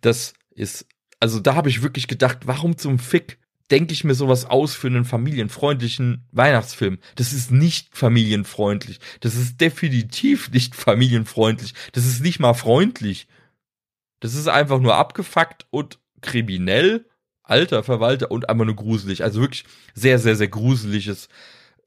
Das 0.00 0.34
ist, 0.50 0.86
also 1.20 1.40
da 1.40 1.54
habe 1.54 1.68
ich 1.68 1.82
wirklich 1.82 2.08
gedacht, 2.08 2.46
warum 2.46 2.76
zum 2.76 2.98
Fick 2.98 3.38
denke 3.70 3.92
ich 3.92 4.04
mir 4.04 4.14
sowas 4.14 4.46
aus 4.46 4.74
für 4.74 4.86
einen 4.86 5.04
familienfreundlichen 5.04 6.24
Weihnachtsfilm. 6.32 6.98
Das 7.16 7.32
ist 7.32 7.50
nicht 7.50 7.96
familienfreundlich. 7.96 8.98
Das 9.20 9.34
ist 9.34 9.60
definitiv 9.60 10.50
nicht 10.50 10.74
familienfreundlich. 10.74 11.74
Das 11.92 12.06
ist 12.06 12.22
nicht 12.22 12.40
mal 12.40 12.54
freundlich. 12.54 13.28
Das 14.20 14.34
ist 14.34 14.48
einfach 14.48 14.80
nur 14.80 14.96
abgefuckt 14.96 15.66
und 15.70 15.98
kriminell, 16.20 17.06
alter 17.42 17.84
Verwalter 17.84 18.30
und 18.30 18.48
einfach 18.48 18.64
nur 18.64 18.76
gruselig. 18.76 19.22
Also 19.22 19.40
wirklich 19.40 19.64
sehr, 19.94 20.18
sehr, 20.18 20.36
sehr 20.36 20.48
gruseliges 20.48 21.28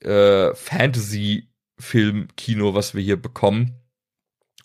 äh, 0.02 0.54
Fantasy-Film-Kino, 0.54 2.74
was 2.74 2.96
wir 2.96 3.02
hier 3.02 3.22
bekommen. 3.22 3.76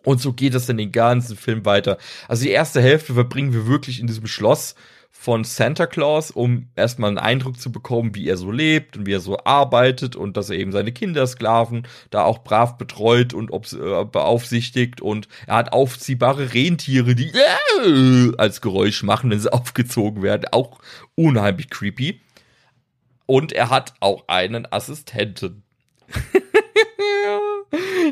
Und 0.05 0.21
so 0.21 0.33
geht 0.33 0.55
es 0.55 0.67
dann 0.67 0.77
den 0.77 0.93
ganzen 0.93 1.37
Film 1.37 1.65
weiter. 1.65 1.99
Also 2.29 2.45
die 2.45 2.51
erste 2.51 2.81
Hälfte 2.81 3.15
verbringen 3.15 3.53
wir 3.53 3.67
wirklich 3.67 3.99
in 3.99 4.07
diesem 4.07 4.29
Schloss 4.29 4.77
von 5.19 5.43
Santa 5.43 5.87
Claus, 5.87 6.31
um 6.31 6.69
erstmal 6.77 7.09
einen 7.09 7.19
Eindruck 7.19 7.59
zu 7.59 7.73
bekommen, 7.73 8.15
wie 8.15 8.29
er 8.29 8.37
so 8.37 8.53
lebt 8.53 8.97
und 8.97 9.07
wie 9.07 9.15
er 9.15 9.21
so 9.21 9.39
arbeitet 9.45 10.15
und 10.15 10.37
dass 10.37 10.51
er 10.51 10.57
eben 10.57 10.71
seine 10.71 10.93
Kindersklaven 10.93 11.89
da 12.11 12.23
auch 12.23 12.45
brav 12.45 12.79
betreut 12.79 13.35
und 13.35 13.51
äh, 13.73 14.05
beaufsichtigt 14.05 15.01
und 15.01 15.27
er 15.49 15.57
hat 15.57 15.73
aufziehbare 15.73 16.55
Rentiere, 16.55 17.17
die 17.17 17.33
äh, 17.33 18.33
als 18.39 18.61
Geräusch 18.61 19.03
machen, 19.03 19.31
wenn 19.31 19.41
sie 19.41 19.53
aufgezogen 19.53 20.23
werden, 20.23 20.45
auch 20.53 20.79
unheimlich 21.17 21.71
creepy. 21.71 22.21
Und 23.25 23.53
er 23.53 23.71
hat 23.71 23.95
auch 23.99 24.29
einen 24.29 24.71
Assistenten. 24.71 25.65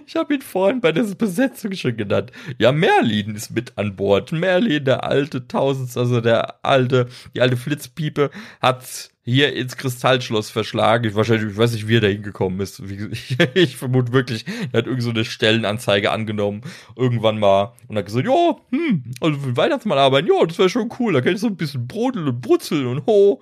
Ich 0.07 0.17
habe 0.17 0.35
ihn 0.35 0.43
vorhin 0.43 0.81
bei 0.81 0.93
der 0.93 1.03
Besetzung 1.03 1.73
schon 1.73 1.97
genannt. 1.97 2.33
Ja, 2.59 2.73
Merlin 2.73 3.35
ist 3.35 3.51
mit 3.51 3.77
an 3.77 3.97
Bord. 3.97 4.33
Merlin, 4.33 4.85
der 4.85 5.05
alte 5.05 5.47
Tausends, 5.49 5.97
also 5.97 6.21
der 6.21 6.64
alte, 6.64 7.09
die 7.35 7.40
alte 7.40 7.57
Flitzpiepe, 7.57 8.31
hat 8.61 9.11
hier 9.23 9.55
ins 9.55 9.77
Kristallschloss 9.77 10.51
verschlagen. 10.51 11.09
Ich 11.09 11.14
wahrscheinlich, 11.14 11.53
ich 11.53 11.57
weiß 11.57 11.73
nicht, 11.73 11.88
wie 11.88 11.97
er 11.97 12.03
da 12.03 12.09
hingekommen 12.09 12.61
ist. 12.61 12.83
Ich, 13.55 13.77
vermute 13.77 14.12
wirklich, 14.12 14.45
er 14.73 14.79
hat 14.79 14.87
irgend 14.87 15.03
so 15.03 15.11
eine 15.11 15.25
Stellenanzeige 15.25 16.11
angenommen, 16.11 16.62
irgendwann 16.97 17.38
mal, 17.38 17.73
und 17.88 17.97
hat 17.97 18.07
gesagt, 18.07 18.27
ja, 18.27 18.57
hm, 18.71 19.05
also 19.21 19.38
für 19.38 19.57
Weihnachtsmann 19.57 19.99
arbeiten, 19.99 20.29
ja, 20.29 20.45
das 20.45 20.59
wäre 20.59 20.69
schon 20.69 20.90
cool, 20.99 21.12
da 21.12 21.21
kann 21.21 21.35
ich 21.35 21.40
so 21.40 21.47
ein 21.47 21.57
bisschen 21.57 21.87
brodeln 21.87 22.29
und 22.29 22.40
brutzeln 22.40 22.87
und 22.87 23.07
ho. 23.07 23.40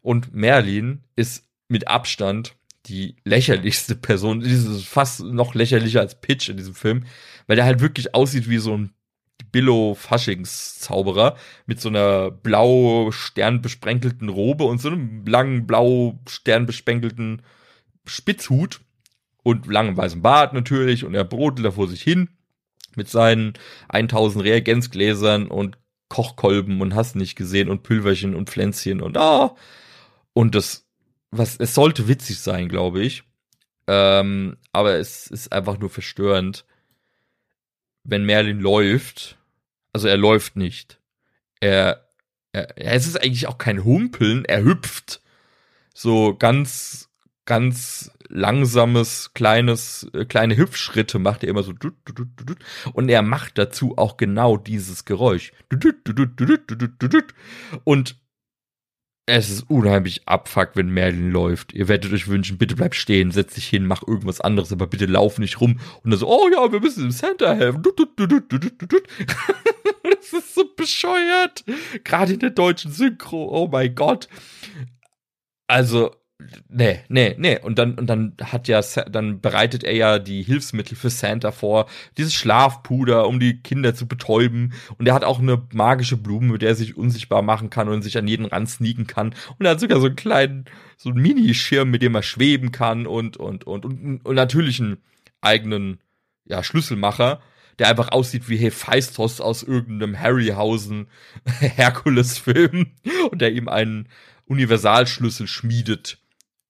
Und 0.00 0.34
Merlin 0.34 1.02
ist 1.14 1.46
mit 1.68 1.88
Abstand 1.88 2.56
die 2.86 3.16
lächerlichste 3.24 3.94
Person, 3.94 4.40
dieses 4.40 4.84
fast 4.84 5.20
noch 5.20 5.54
lächerlicher 5.54 6.00
als 6.00 6.20
Pitch 6.20 6.48
in 6.48 6.56
diesem 6.56 6.74
Film, 6.74 7.04
weil 7.46 7.56
der 7.56 7.64
halt 7.64 7.80
wirklich 7.80 8.14
aussieht 8.14 8.48
wie 8.48 8.58
so 8.58 8.76
ein 8.76 8.92
Billo 9.50 9.94
Faschings-Zauberer 9.94 11.36
mit 11.66 11.80
so 11.80 11.88
einer 11.88 12.30
blau 12.30 13.10
sternbesprenkelten 13.10 14.28
Robe 14.28 14.64
und 14.64 14.80
so 14.80 14.88
einem 14.88 15.24
langen 15.26 15.66
blau 15.66 16.18
sternbesprenkelten 16.28 17.42
Spitzhut 18.06 18.80
und 19.42 19.66
langem 19.66 19.96
weißen 19.96 20.22
Bart 20.22 20.54
natürlich 20.54 21.04
und 21.04 21.14
er 21.14 21.24
brodelt 21.24 21.66
da 21.66 21.70
vor 21.72 21.88
sich 21.88 22.02
hin 22.02 22.28
mit 22.96 23.08
seinen 23.08 23.54
1000 23.88 24.44
Reagenzgläsern 24.44 25.48
und 25.48 25.78
Kochkolben 26.08 26.80
und 26.80 26.94
hast 26.94 27.16
nicht 27.16 27.36
gesehen 27.36 27.68
und 27.68 27.82
Pülverchen 27.82 28.34
und 28.34 28.50
Pflänzchen 28.50 29.00
und 29.00 29.16
ah 29.16 29.56
und 30.34 30.54
das 30.54 30.86
was, 31.32 31.56
es 31.56 31.74
sollte 31.74 32.06
witzig 32.06 32.38
sein, 32.38 32.68
glaube 32.68 33.02
ich. 33.02 33.24
Ähm, 33.88 34.56
aber 34.70 34.98
es 34.98 35.26
ist 35.26 35.52
einfach 35.52 35.78
nur 35.78 35.90
verstörend, 35.90 36.64
wenn 38.04 38.24
Merlin 38.24 38.60
läuft. 38.60 39.38
Also 39.92 40.06
er 40.08 40.16
läuft 40.16 40.56
nicht. 40.56 41.00
Er, 41.60 42.06
er, 42.52 42.76
es 42.76 43.06
ist 43.06 43.20
eigentlich 43.20 43.48
auch 43.48 43.58
kein 43.58 43.84
Humpeln, 43.84 44.44
er 44.44 44.62
hüpft. 44.62 45.20
So 45.94 46.36
ganz, 46.36 47.08
ganz 47.44 48.12
langsames, 48.28 49.32
kleines, 49.34 50.08
äh, 50.14 50.24
kleine 50.24 50.56
Hüpfschritte 50.56 51.18
macht 51.18 51.42
er 51.42 51.50
immer 51.50 51.62
so. 51.62 51.72
Und 52.92 53.08
er 53.08 53.22
macht 53.22 53.58
dazu 53.58 53.98
auch 53.98 54.16
genau 54.16 54.56
dieses 54.56 55.04
Geräusch. 55.04 55.52
Und 57.84 58.21
es 59.26 59.50
ist 59.50 59.70
unheimlich 59.70 60.26
abfuck, 60.26 60.70
wenn 60.74 60.88
Merlin 60.88 61.30
läuft. 61.30 61.72
Ihr 61.72 61.86
werdet 61.88 62.12
euch 62.12 62.26
wünschen, 62.26 62.58
bitte 62.58 62.74
bleib 62.74 62.94
stehen, 62.94 63.30
setz 63.30 63.54
dich 63.54 63.68
hin, 63.68 63.86
mach 63.86 64.02
irgendwas 64.06 64.40
anderes, 64.40 64.72
aber 64.72 64.88
bitte 64.88 65.06
lauf 65.06 65.38
nicht 65.38 65.60
rum. 65.60 65.78
Und 66.02 66.10
dann 66.10 66.18
so, 66.18 66.28
oh 66.28 66.48
ja, 66.52 66.72
wir 66.72 66.80
müssen 66.80 67.02
dem 67.02 67.12
Center 67.12 67.54
helfen. 67.54 67.82
das 70.02 70.32
ist 70.32 70.54
so 70.54 70.64
bescheuert. 70.76 71.64
Gerade 72.02 72.32
in 72.32 72.40
der 72.40 72.50
deutschen 72.50 72.90
Synchro, 72.90 73.48
oh 73.48 73.68
mein 73.68 73.94
Gott. 73.94 74.28
Also, 75.68 76.10
Nee, 76.68 77.00
nee, 77.08 77.34
nee. 77.38 77.58
Und 77.58 77.78
dann, 77.78 77.94
und 77.94 78.06
dann 78.06 78.34
hat 78.42 78.68
ja, 78.68 78.80
dann 79.10 79.40
bereitet 79.40 79.84
er 79.84 79.94
ja 79.94 80.18
die 80.18 80.42
Hilfsmittel 80.42 80.96
für 80.96 81.10
Santa 81.10 81.52
vor. 81.52 81.86
Dieses 82.16 82.34
Schlafpuder, 82.34 83.26
um 83.28 83.40
die 83.40 83.60
Kinder 83.60 83.94
zu 83.94 84.06
betäuben. 84.06 84.72
Und 84.98 85.06
er 85.06 85.14
hat 85.14 85.24
auch 85.24 85.38
eine 85.38 85.62
magische 85.72 86.16
Blume, 86.16 86.52
mit 86.52 86.62
der 86.62 86.70
er 86.70 86.74
sich 86.74 86.96
unsichtbar 86.96 87.42
machen 87.42 87.70
kann 87.70 87.88
und 87.88 88.02
sich 88.02 88.18
an 88.18 88.28
jeden 88.28 88.46
ran 88.46 88.66
sneaken 88.66 89.06
kann. 89.06 89.34
Und 89.58 89.66
er 89.66 89.72
hat 89.72 89.80
sogar 89.80 90.00
so 90.00 90.06
einen 90.06 90.16
kleinen, 90.16 90.64
so 90.96 91.10
einen 91.10 91.20
Minischirm, 91.20 91.90
mit 91.90 92.02
dem 92.02 92.14
er 92.14 92.22
schweben 92.22 92.72
kann 92.72 93.06
und, 93.06 93.36
und, 93.36 93.64
und, 93.64 93.84
und, 93.84 94.24
und 94.24 94.34
natürlich 94.34 94.80
einen 94.80 94.98
eigenen, 95.40 95.98
ja, 96.46 96.62
Schlüsselmacher 96.62 97.40
der 97.78 97.88
einfach 97.88 98.12
aussieht 98.12 98.48
wie 98.48 98.58
Hephaistos 98.58 99.40
aus 99.40 99.62
irgendeinem 99.62 100.18
Harryhausen 100.18 101.08
Herkules-Film 101.46 102.92
und 103.30 103.40
der 103.40 103.52
ihm 103.52 103.68
einen 103.68 104.08
Universalschlüssel 104.46 105.46
schmiedet 105.46 106.18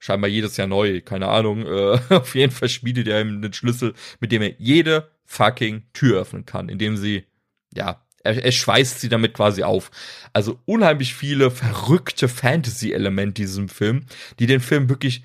scheinbar 0.03 0.29
jedes 0.29 0.57
Jahr 0.57 0.67
neu, 0.67 1.01
keine 1.01 1.29
Ahnung. 1.29 1.65
Äh, 1.65 1.99
auf 2.15 2.35
jeden 2.35 2.53
Fall 2.53 2.69
schmiedet 2.69 3.07
er 3.07 3.21
ihm 3.21 3.41
den 3.41 3.53
Schlüssel, 3.53 3.95
mit 4.19 4.33
dem 4.33 4.43
er 4.43 4.55
jede 4.59 5.13
fucking 5.25 5.85
Tür 5.93 6.23
öffnen 6.23 6.45
kann, 6.45 6.69
indem 6.69 6.97
sie, 6.97 7.25
ja, 7.73 8.05
er, 8.25 8.45
er 8.45 8.53
schweißt 8.53 9.01
sie 9.01 9.09
damit 9.09 9.35
quasi 9.35 9.63
auf. 9.63 9.93
Also 10.33 10.59
unheimlich 10.65 11.15
viele 11.15 11.53
verrückte 11.53 12.29
Fantasy-Elemente 12.29 13.43
diesem 13.43 13.69
Film, 13.69 14.07
die 14.41 14.47
den 14.47 14.61
Film 14.61 14.89
wirklich 14.89 15.25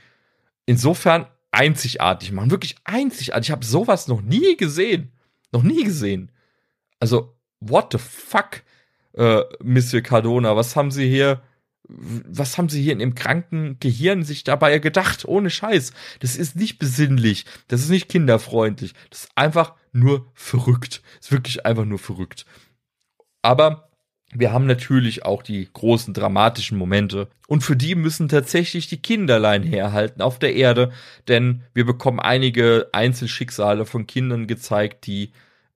insofern 0.68 1.26
einzigartig 1.52 2.32
machen. 2.32 2.52
Wirklich 2.52 2.76
einzigartig. 2.84 3.48
Ich 3.48 3.52
habe 3.52 3.66
sowas 3.66 4.08
noch 4.08 4.22
nie 4.22 4.58
gesehen. 4.58 5.12
Noch 5.52 5.64
nie 5.64 5.84
gesehen. 5.84 6.32
Also, 7.00 7.36
what 7.60 7.94
the 7.94 7.98
fuck, 7.98 8.62
äh, 9.14 9.42
Monsieur 9.64 10.04
Cardona, 10.04 10.56
was 10.56 10.76
haben 10.76 10.92
sie 10.92 11.10
hier 11.10 11.42
was 11.90 12.58
haben 12.58 12.70
sie 12.70 12.82
hier 12.82 12.94
in 12.94 13.00
dem 13.00 13.16
kranken 13.16 13.78
Gehirn 13.80 14.24
sich 14.24 14.44
dabei 14.44 14.80
gedacht? 14.80 15.26
Ohne 15.26 15.50
Scheiß. 15.50 15.94
Das 16.20 16.36
ist 16.36 16.56
nicht 16.56 16.80
besinnlich. 16.80 17.46
Das 17.68 17.82
ist 17.82 17.90
nicht 17.90 18.10
kinderfreundlich. 18.10 18.94
Das 19.10 19.24
ist 19.24 19.30
einfach 19.36 19.74
nur 19.94 20.30
verrückt. 20.34 21.02
Das 21.18 21.28
ist 21.28 21.32
wirklich 21.32 21.66
einfach 21.66 21.86
nur 21.86 22.00
verrückt. 22.00 22.46
Aber 23.42 23.90
wir 24.34 24.52
haben 24.52 24.66
natürlich 24.66 25.24
auch 25.26 25.42
die 25.42 25.70
großen 25.72 26.14
dramatischen 26.14 26.78
Momente. 26.78 27.30
Und 27.48 27.64
für 27.64 27.78
die 27.78 27.96
müssen 27.96 28.28
tatsächlich 28.28 28.88
die 28.88 29.02
Kinderlein 29.02 29.64
herhalten 29.64 30.22
auf 30.22 30.40
der 30.40 30.56
Erde. 30.56 30.92
Denn 31.30 31.64
wir 31.74 31.86
bekommen 31.86 32.20
einige 32.20 32.90
Einzelschicksale 32.92 33.86
von 33.86 34.08
Kindern 34.08 34.48
gezeigt, 34.48 35.08
die 35.08 35.32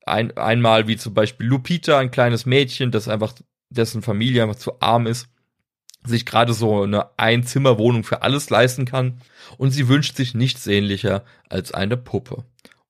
ein, 0.06 0.36
einmal 0.36 0.88
wie 0.88 0.98
zum 0.98 1.14
Beispiel 1.14 1.48
Lupita, 1.48 2.00
ein 2.00 2.12
kleines 2.12 2.46
Mädchen, 2.46 2.92
das 2.92 3.08
einfach, 3.08 3.34
dessen 3.70 4.02
Familie 4.02 4.44
einfach 4.44 4.58
zu 4.58 4.82
arm 4.82 5.08
ist 5.08 5.31
sich 6.04 6.26
gerade 6.26 6.54
so 6.54 6.84
eine 6.84 7.18
Einzimmerwohnung 7.18 8.04
für 8.04 8.22
alles 8.22 8.50
leisten 8.50 8.86
kann 8.86 9.22
und 9.58 9.72
sie 9.72 9.88
wünscht 9.88 10.16
sich 10.16 10.34
nichts 10.34 10.64
sehnlicher 10.64 11.24
als 11.50 11.74
eine 11.74 11.98
Puppe. 11.98 12.44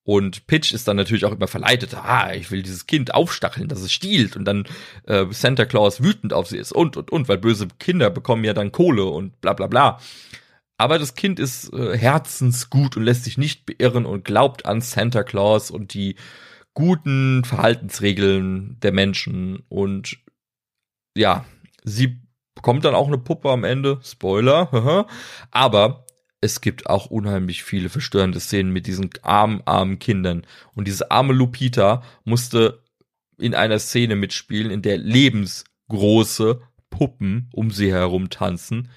Und 0.04 0.48
Pitch 0.48 0.74
ist 0.74 0.88
dann 0.88 0.98
natürlich 0.98 1.26
auch 1.26 1.32
immer 1.32 1.48
verleitet, 1.48 1.94
ah, 1.94 2.34
ich 2.34 2.50
will 2.50 2.64
dieses 2.64 2.88
Kind 2.88 3.14
aufstacheln, 3.14 3.68
dass 3.68 3.82
es 3.82 3.92
stiehlt 3.92 4.36
und 4.36 4.46
dann 4.46 4.66
äh, 5.06 5.26
Santa 5.30 5.66
Claus 5.66 6.02
wütend 6.02 6.34
auf 6.34 6.48
sie 6.48 6.58
ist 6.58 6.72
und 6.72 6.98
und 6.98 7.12
und, 7.12 7.28
weil 7.28 7.38
böse 7.38 7.68
Kinder 7.80 8.10
bekommen 8.10 8.44
ja 8.44 8.54
dann 8.54 8.72
Kohle 8.72 9.06
und 9.06 9.40
bla 9.42 9.54
bla 9.54 9.68
bla. 9.68 10.00
Aber 10.78 10.98
das 10.98 11.14
Kind 11.14 11.40
ist 11.40 11.72
äh, 11.74 11.96
herzensgut 11.96 12.98
und 12.98 13.04
lässt 13.04 13.26
sich 13.26 13.38
nicht 13.38 13.68
beirren 13.68 14.08
und 14.08 14.26
glaubt 14.26 14.66
an 14.66 14.82
Santa 14.82 15.22
Claus 15.22 15.70
und 15.70 15.94
die 15.94 16.16
guten 16.74 17.44
Verhaltensregeln 17.44 18.80
der 18.80 18.92
Menschen. 18.92 19.64
Und 19.70 20.18
ja, 21.16 21.46
sie 21.84 22.20
bekommt 22.62 22.86
dann 22.86 22.94
auch 22.94 23.08
eine 23.08 23.18
Puppe 23.18 23.50
am 23.50 23.64
Ende. 23.64 24.00
Spoiler. 24.04 25.08
Aber 25.50 26.06
es 26.42 26.62
gibt 26.62 26.88
auch 26.88 27.08
unheimlich 27.08 27.64
viele 27.64 27.90
verstörende 27.90 28.40
Szenen 28.40 28.72
mit 28.72 28.86
diesen 28.86 29.10
armen, 29.24 29.62
armen 29.66 29.98
Kindern. 30.00 30.46
Und 30.76 30.88
diese 30.88 31.10
arme 31.10 31.34
Lupita 31.34 32.04
musste 32.24 32.84
in 33.38 33.56
einer 33.56 33.80
Szene 33.80 34.16
mitspielen, 34.16 34.72
in 34.72 34.84
der 34.84 34.98
lebensgroße 34.98 36.62
Puppen 36.92 37.50
um 37.54 37.72
sie 37.72 37.92
herum 37.92 38.30
tanzen 38.30 38.90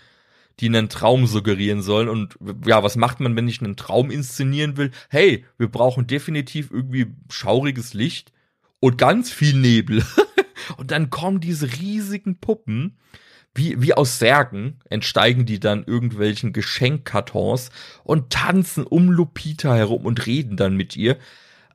die 0.61 0.67
einen 0.67 0.89
Traum 0.89 1.27
suggerieren 1.27 1.83
sollen. 1.83 2.09
Und 2.09 2.37
ja, 2.65 2.83
was 2.83 2.97
macht 2.97 3.21
man, 3.21 3.35
wenn 3.37 3.49
ich 3.49 3.61
einen 3.61 3.77
Traum 3.77 4.11
inszenieren 4.11 4.77
will? 4.77 4.91
Hey, 5.09 5.45
wir 5.59 5.69
brauchen 5.69 6.07
definitiv 6.07 6.71
irgendwie 6.71 7.07
schauriges 7.29 7.95
Licht 7.95 8.33
und 8.81 8.99
ganz 8.99 9.33
viel 9.33 9.55
Nebel. 9.55 10.05
und 10.77 10.91
dann 10.91 11.11
kommen 11.11 11.41
diese 11.41 11.73
riesigen 11.81 12.39
Puppen, 12.39 12.99
wie, 13.55 13.81
wie 13.81 13.95
aus 13.95 14.19
Särgen, 14.19 14.81
entsteigen 14.91 15.47
die 15.47 15.61
dann 15.61 15.85
irgendwelchen 15.85 16.53
Geschenkkartons 16.53 17.71
und 18.03 18.31
tanzen 18.31 18.85
um 18.85 19.11
Lupita 19.11 19.75
herum 19.75 20.07
und 20.07 20.27
reden 20.27 20.57
dann 20.57 20.77
mit 20.77 20.97
ihr. 20.97 21.19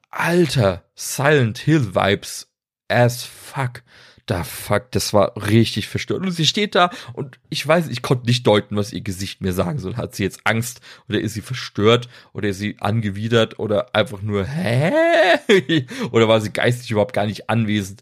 Alter, 0.10 0.84
Silent 0.96 1.60
Hill 1.60 1.96
Vibes 1.96 2.48
as 2.88 3.24
fuck 3.24 3.84
da 4.30 4.44
fuck, 4.44 4.92
das 4.92 5.14
war 5.14 5.34
richtig 5.36 5.88
verstört. 5.88 6.22
Und 6.22 6.32
sie 6.32 6.46
steht 6.46 6.76
da 6.76 6.92
und 7.14 7.40
ich 7.50 7.68
weiß, 7.68 7.88
ich 7.88 8.02
konnte 8.02 8.28
nicht 8.28 8.46
deuten, 8.46 8.76
was 8.76 8.94
ihr 8.94 9.02
Gesicht 9.02 9.42
mir 9.42 9.54
sagen 9.54 9.80
soll. 9.80 9.98
Hat 9.98 10.16
sie 10.16 10.24
jetzt 10.24 10.42
Angst 10.44 10.82
oder 11.08 11.20
ist 11.20 11.34
sie 11.34 11.42
verstört 11.42 12.10
oder 12.34 12.50
ist 12.50 12.60
sie 12.60 12.78
angewidert 12.80 13.58
oder 13.58 13.96
einfach 13.96 14.22
nur 14.22 14.46
hä? 14.48 15.86
oder 16.12 16.28
war 16.28 16.42
sie 16.42 16.52
geistig 16.52 16.92
überhaupt 16.92 17.14
gar 17.14 17.26
nicht 17.26 17.50
anwesend? 17.50 18.02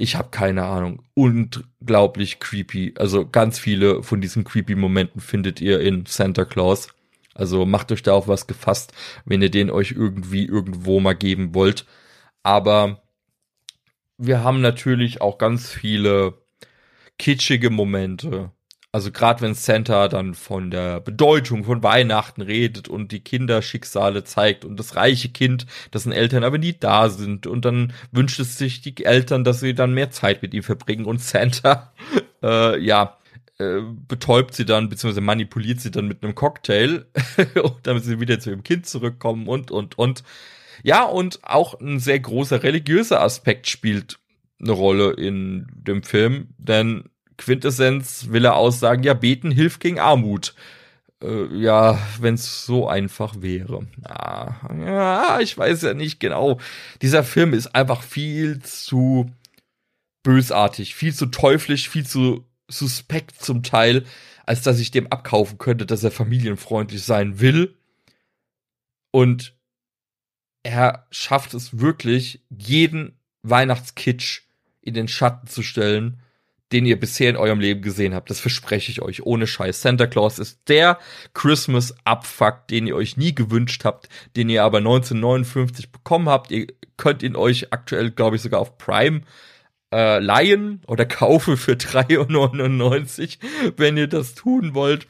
Ich 0.00 0.16
habe 0.16 0.30
keine 0.30 0.64
Ahnung. 0.64 1.02
Unglaublich 1.12 2.40
creepy. 2.40 2.94
Also 2.96 3.28
ganz 3.28 3.58
viele 3.58 4.02
von 4.02 4.22
diesen 4.22 4.44
creepy 4.44 4.74
Momenten 4.74 5.20
findet 5.20 5.60
ihr 5.60 5.80
in 5.80 6.06
Santa 6.06 6.46
Claus. 6.46 6.88
Also 7.34 7.66
macht 7.66 7.92
euch 7.92 8.02
da 8.02 8.14
auf 8.14 8.26
was 8.26 8.46
gefasst, 8.46 8.94
wenn 9.26 9.42
ihr 9.42 9.50
den 9.50 9.70
euch 9.70 9.92
irgendwie 9.92 10.46
irgendwo 10.46 11.00
mal 11.00 11.12
geben 11.12 11.54
wollt. 11.54 11.84
Aber 12.42 13.02
wir 14.16 14.42
haben 14.42 14.62
natürlich 14.62 15.20
auch 15.20 15.36
ganz 15.36 15.68
viele 15.68 16.32
kitschige 17.18 17.68
Momente. 17.68 18.52
Also 18.92 19.12
gerade 19.12 19.40
wenn 19.42 19.54
Santa 19.54 20.08
dann 20.08 20.34
von 20.34 20.72
der 20.72 21.00
Bedeutung 21.00 21.62
von 21.62 21.82
Weihnachten 21.82 22.42
redet 22.42 22.88
und 22.88 23.12
die 23.12 23.20
Kinderschicksale 23.20 24.24
zeigt 24.24 24.64
und 24.64 24.78
das 24.80 24.96
reiche 24.96 25.28
Kind, 25.28 25.66
dessen 25.94 26.10
Eltern 26.10 26.42
aber 26.42 26.58
nie 26.58 26.74
da 26.78 27.08
sind 27.08 27.46
und 27.46 27.64
dann 27.64 27.92
wünscht 28.10 28.40
es 28.40 28.58
sich 28.58 28.80
die 28.80 29.04
Eltern, 29.04 29.44
dass 29.44 29.60
sie 29.60 29.74
dann 29.74 29.94
mehr 29.94 30.10
Zeit 30.10 30.42
mit 30.42 30.54
ihm 30.54 30.64
verbringen 30.64 31.04
und 31.04 31.20
Santa, 31.20 31.92
äh, 32.42 32.80
ja, 32.80 33.16
äh, 33.58 33.80
betäubt 34.08 34.54
sie 34.54 34.64
dann, 34.64 34.88
beziehungsweise 34.88 35.20
manipuliert 35.20 35.80
sie 35.80 35.92
dann 35.92 36.08
mit 36.08 36.24
einem 36.24 36.34
Cocktail, 36.34 37.04
damit 37.84 38.04
sie 38.04 38.18
wieder 38.18 38.40
zu 38.40 38.50
ihrem 38.50 38.64
Kind 38.64 38.86
zurückkommen 38.86 39.46
und, 39.46 39.70
und, 39.70 39.98
und. 39.98 40.24
Ja, 40.82 41.04
und 41.04 41.40
auch 41.44 41.78
ein 41.78 42.00
sehr 42.00 42.18
großer 42.18 42.62
religiöser 42.64 43.20
Aspekt 43.20 43.68
spielt 43.68 44.18
eine 44.60 44.72
Rolle 44.72 45.12
in 45.12 45.66
dem 45.74 46.02
Film, 46.02 46.48
denn 46.58 47.04
Quintessenz 47.40 48.28
will 48.28 48.44
er 48.44 48.56
aussagen, 48.56 49.02
ja, 49.02 49.14
beten 49.14 49.50
hilft 49.50 49.80
gegen 49.80 49.98
Armut. 49.98 50.54
Äh, 51.22 51.46
ja, 51.56 51.98
wenn 52.20 52.34
es 52.34 52.66
so 52.66 52.86
einfach 52.86 53.34
wäre. 53.40 53.86
Ah, 54.04 54.54
ja, 54.78 55.40
ich 55.40 55.56
weiß 55.56 55.82
ja 55.82 55.94
nicht 55.94 56.20
genau. 56.20 56.60
Dieser 57.02 57.24
Film 57.24 57.54
ist 57.54 57.74
einfach 57.74 58.02
viel 58.02 58.60
zu 58.60 59.30
bösartig, 60.22 60.94
viel 60.94 61.14
zu 61.14 61.26
teuflisch, 61.26 61.88
viel 61.88 62.06
zu 62.06 62.44
suspekt 62.68 63.42
zum 63.42 63.62
Teil, 63.62 64.04
als 64.44 64.62
dass 64.62 64.78
ich 64.78 64.90
dem 64.90 65.06
abkaufen 65.08 65.58
könnte, 65.58 65.86
dass 65.86 66.04
er 66.04 66.10
familienfreundlich 66.10 67.02
sein 67.02 67.40
will. 67.40 67.74
Und 69.12 69.54
er 70.62 71.06
schafft 71.10 71.54
es 71.54 71.78
wirklich, 71.78 72.44
jeden 72.50 73.18
Weihnachtskitsch 73.42 74.42
in 74.82 74.92
den 74.92 75.08
Schatten 75.08 75.46
zu 75.46 75.62
stellen, 75.62 76.20
den 76.72 76.86
ihr 76.86 76.98
bisher 76.98 77.30
in 77.30 77.36
eurem 77.36 77.60
Leben 77.60 77.82
gesehen 77.82 78.14
habt. 78.14 78.30
Das 78.30 78.40
verspreche 78.40 78.92
ich 78.92 79.02
euch, 79.02 79.22
ohne 79.24 79.46
Scheiß. 79.46 79.82
Santa 79.82 80.06
Claus 80.06 80.38
ist 80.38 80.68
der 80.68 80.98
Christmas-Abfuck, 81.34 82.68
den 82.68 82.86
ihr 82.86 82.96
euch 82.96 83.16
nie 83.16 83.34
gewünscht 83.34 83.84
habt, 83.84 84.08
den 84.36 84.48
ihr 84.48 84.62
aber 84.62 84.78
1959 84.78 85.90
bekommen 85.90 86.28
habt. 86.28 86.50
Ihr 86.50 86.68
könnt 86.96 87.22
ihn 87.22 87.36
euch 87.36 87.72
aktuell, 87.72 88.10
glaube 88.10 88.36
ich, 88.36 88.42
sogar 88.42 88.60
auf 88.60 88.78
Prime 88.78 89.22
äh, 89.92 90.20
leihen 90.20 90.82
oder 90.86 91.04
kaufen 91.06 91.56
für 91.56 91.72
3,99, 91.72 93.38
wenn 93.76 93.96
ihr 93.96 94.06
das 94.06 94.34
tun 94.34 94.74
wollt. 94.74 95.08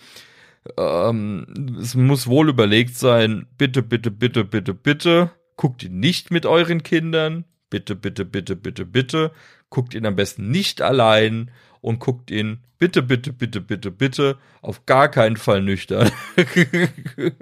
Ähm, 0.78 1.78
es 1.80 1.94
muss 1.94 2.26
wohl 2.26 2.48
überlegt 2.48 2.96
sein. 2.96 3.46
Bitte, 3.58 3.82
bitte, 3.82 4.10
bitte, 4.10 4.44
bitte, 4.44 4.74
bitte. 4.74 5.30
Guckt 5.56 5.82
ihn 5.82 6.00
nicht 6.00 6.30
mit 6.30 6.46
euren 6.46 6.82
Kindern. 6.82 7.44
Bitte, 7.68 7.94
bitte, 7.94 8.24
bitte, 8.24 8.56
bitte, 8.56 8.86
bitte 8.86 9.32
guckt 9.70 9.94
ihn 9.94 10.06
am 10.06 10.16
besten 10.16 10.50
nicht 10.50 10.82
allein 10.82 11.50
und 11.80 12.00
guckt 12.00 12.30
ihn 12.30 12.62
bitte, 12.78 13.02
bitte, 13.02 13.32
bitte, 13.32 13.60
bitte, 13.60 13.90
bitte 13.90 14.38
auf 14.60 14.84
gar 14.86 15.08
keinen 15.08 15.36
Fall 15.36 15.62
nüchtern. 15.62 16.10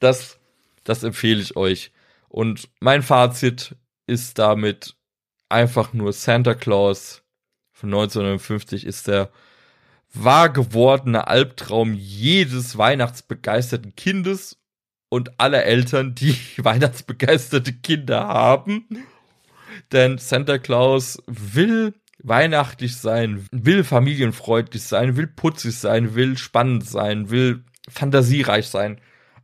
das, 0.00 0.38
das 0.84 1.02
empfehle 1.02 1.40
ich 1.40 1.56
euch. 1.56 1.92
Und 2.28 2.68
mein 2.80 3.02
Fazit 3.02 3.76
ist 4.06 4.38
damit 4.38 4.96
einfach 5.48 5.92
nur 5.92 6.12
Santa 6.12 6.54
Claus 6.54 7.22
von 7.72 7.90
1950 7.90 8.86
ist 8.86 9.06
der 9.06 9.30
wahr 10.12 10.48
gewordene 10.48 11.26
Albtraum 11.28 11.92
jedes 11.92 12.78
weihnachtsbegeisterten 12.78 13.94
Kindes 13.96 14.58
und 15.08 15.38
aller 15.38 15.64
Eltern, 15.64 16.14
die 16.14 16.36
weihnachtsbegeisterte 16.56 17.74
Kinder 17.74 18.26
haben 18.26 18.86
denn 19.92 20.18
Santa 20.18 20.58
Claus 20.58 21.22
will 21.26 21.94
weihnachtlich 22.22 22.96
sein, 22.96 23.46
will 23.52 23.84
familienfreundlich 23.84 24.82
sein, 24.82 25.16
will 25.16 25.26
putzig 25.28 25.76
sein, 25.76 26.14
will 26.14 26.36
spannend 26.38 26.86
sein, 26.86 27.30
will 27.30 27.64
fantasiereich 27.88 28.66
sein. 28.66 29.00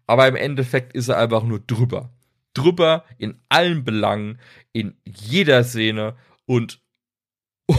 Aber 0.07 0.27
im 0.29 0.37
Endeffekt 0.37 0.95
ist 0.95 1.09
er 1.09 1.19
einfach 1.19 1.43
nur 1.45 1.61
drüber. 1.61 2.11
Drüber 2.55 3.05
in 3.19 3.41
allen 3.49 3.85
Belangen, 3.85 4.39
in 4.73 4.97
jeder 5.05 5.65
Szene 5.65 6.17
und 6.45 6.81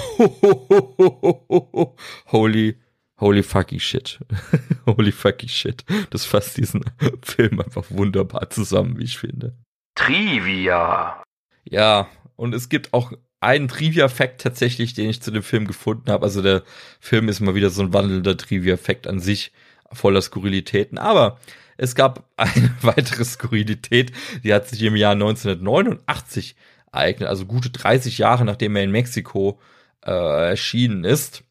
holy, 2.32 2.80
holy 3.20 3.44
fucking 3.44 3.80
shit. 3.80 4.20
holy 4.86 5.12
fucking 5.12 5.50
shit. 5.50 5.84
Das 6.10 6.26
fasst 6.26 6.58
diesen 6.58 6.84
Film 7.22 7.60
einfach 7.60 7.86
wunderbar 7.90 8.50
zusammen, 8.50 8.98
wie 8.98 9.04
ich 9.04 9.18
finde. 9.18 9.58
Trivia. 9.96 11.22
Ja, 11.66 12.10
und 12.36 12.54
es 12.54 12.70
gibt 12.70 12.94
auch 12.94 13.14
einen 13.40 13.68
Trivia-Fact 13.68 14.42
tatsächlich, 14.42 14.94
den 14.94 15.10
ich 15.10 15.22
zu 15.22 15.32
dem 15.32 15.44
Film 15.44 15.68
gefunden 15.68 16.10
habe. 16.10 16.26
Also 16.26 16.42
der 16.42 16.64
Film 17.00 17.28
ist 17.28 17.42
mal 17.42 17.56
wieder 17.56 17.70
so 17.70 17.82
ein 17.82 17.94
wandelnder 17.94 18.38
Trivia-Fact 18.38 19.06
an 19.08 19.20
sich, 19.20 19.52
voller 19.92 20.22
Skurrilitäten. 20.22 20.98
Aber 20.98 21.40
es 21.78 21.96
gab 21.96 22.30
eine 22.38 22.76
weitere 22.82 23.26
Skurrilität, 23.26 24.12
die 24.44 24.54
hat 24.54 24.68
sich 24.70 24.82
im 24.84 24.96
Jahr 24.96 25.14
1989 25.14 26.56
ereignet, 26.92 27.30
also 27.30 27.46
gute 27.46 27.70
30 27.70 28.20
Jahre 28.20 28.46
nachdem 28.46 28.76
er 28.76 28.84
in 28.84 28.92
Mexiko 28.92 29.60
äh, 30.06 30.50
erschienen 30.50 31.04
ist. 31.04 31.44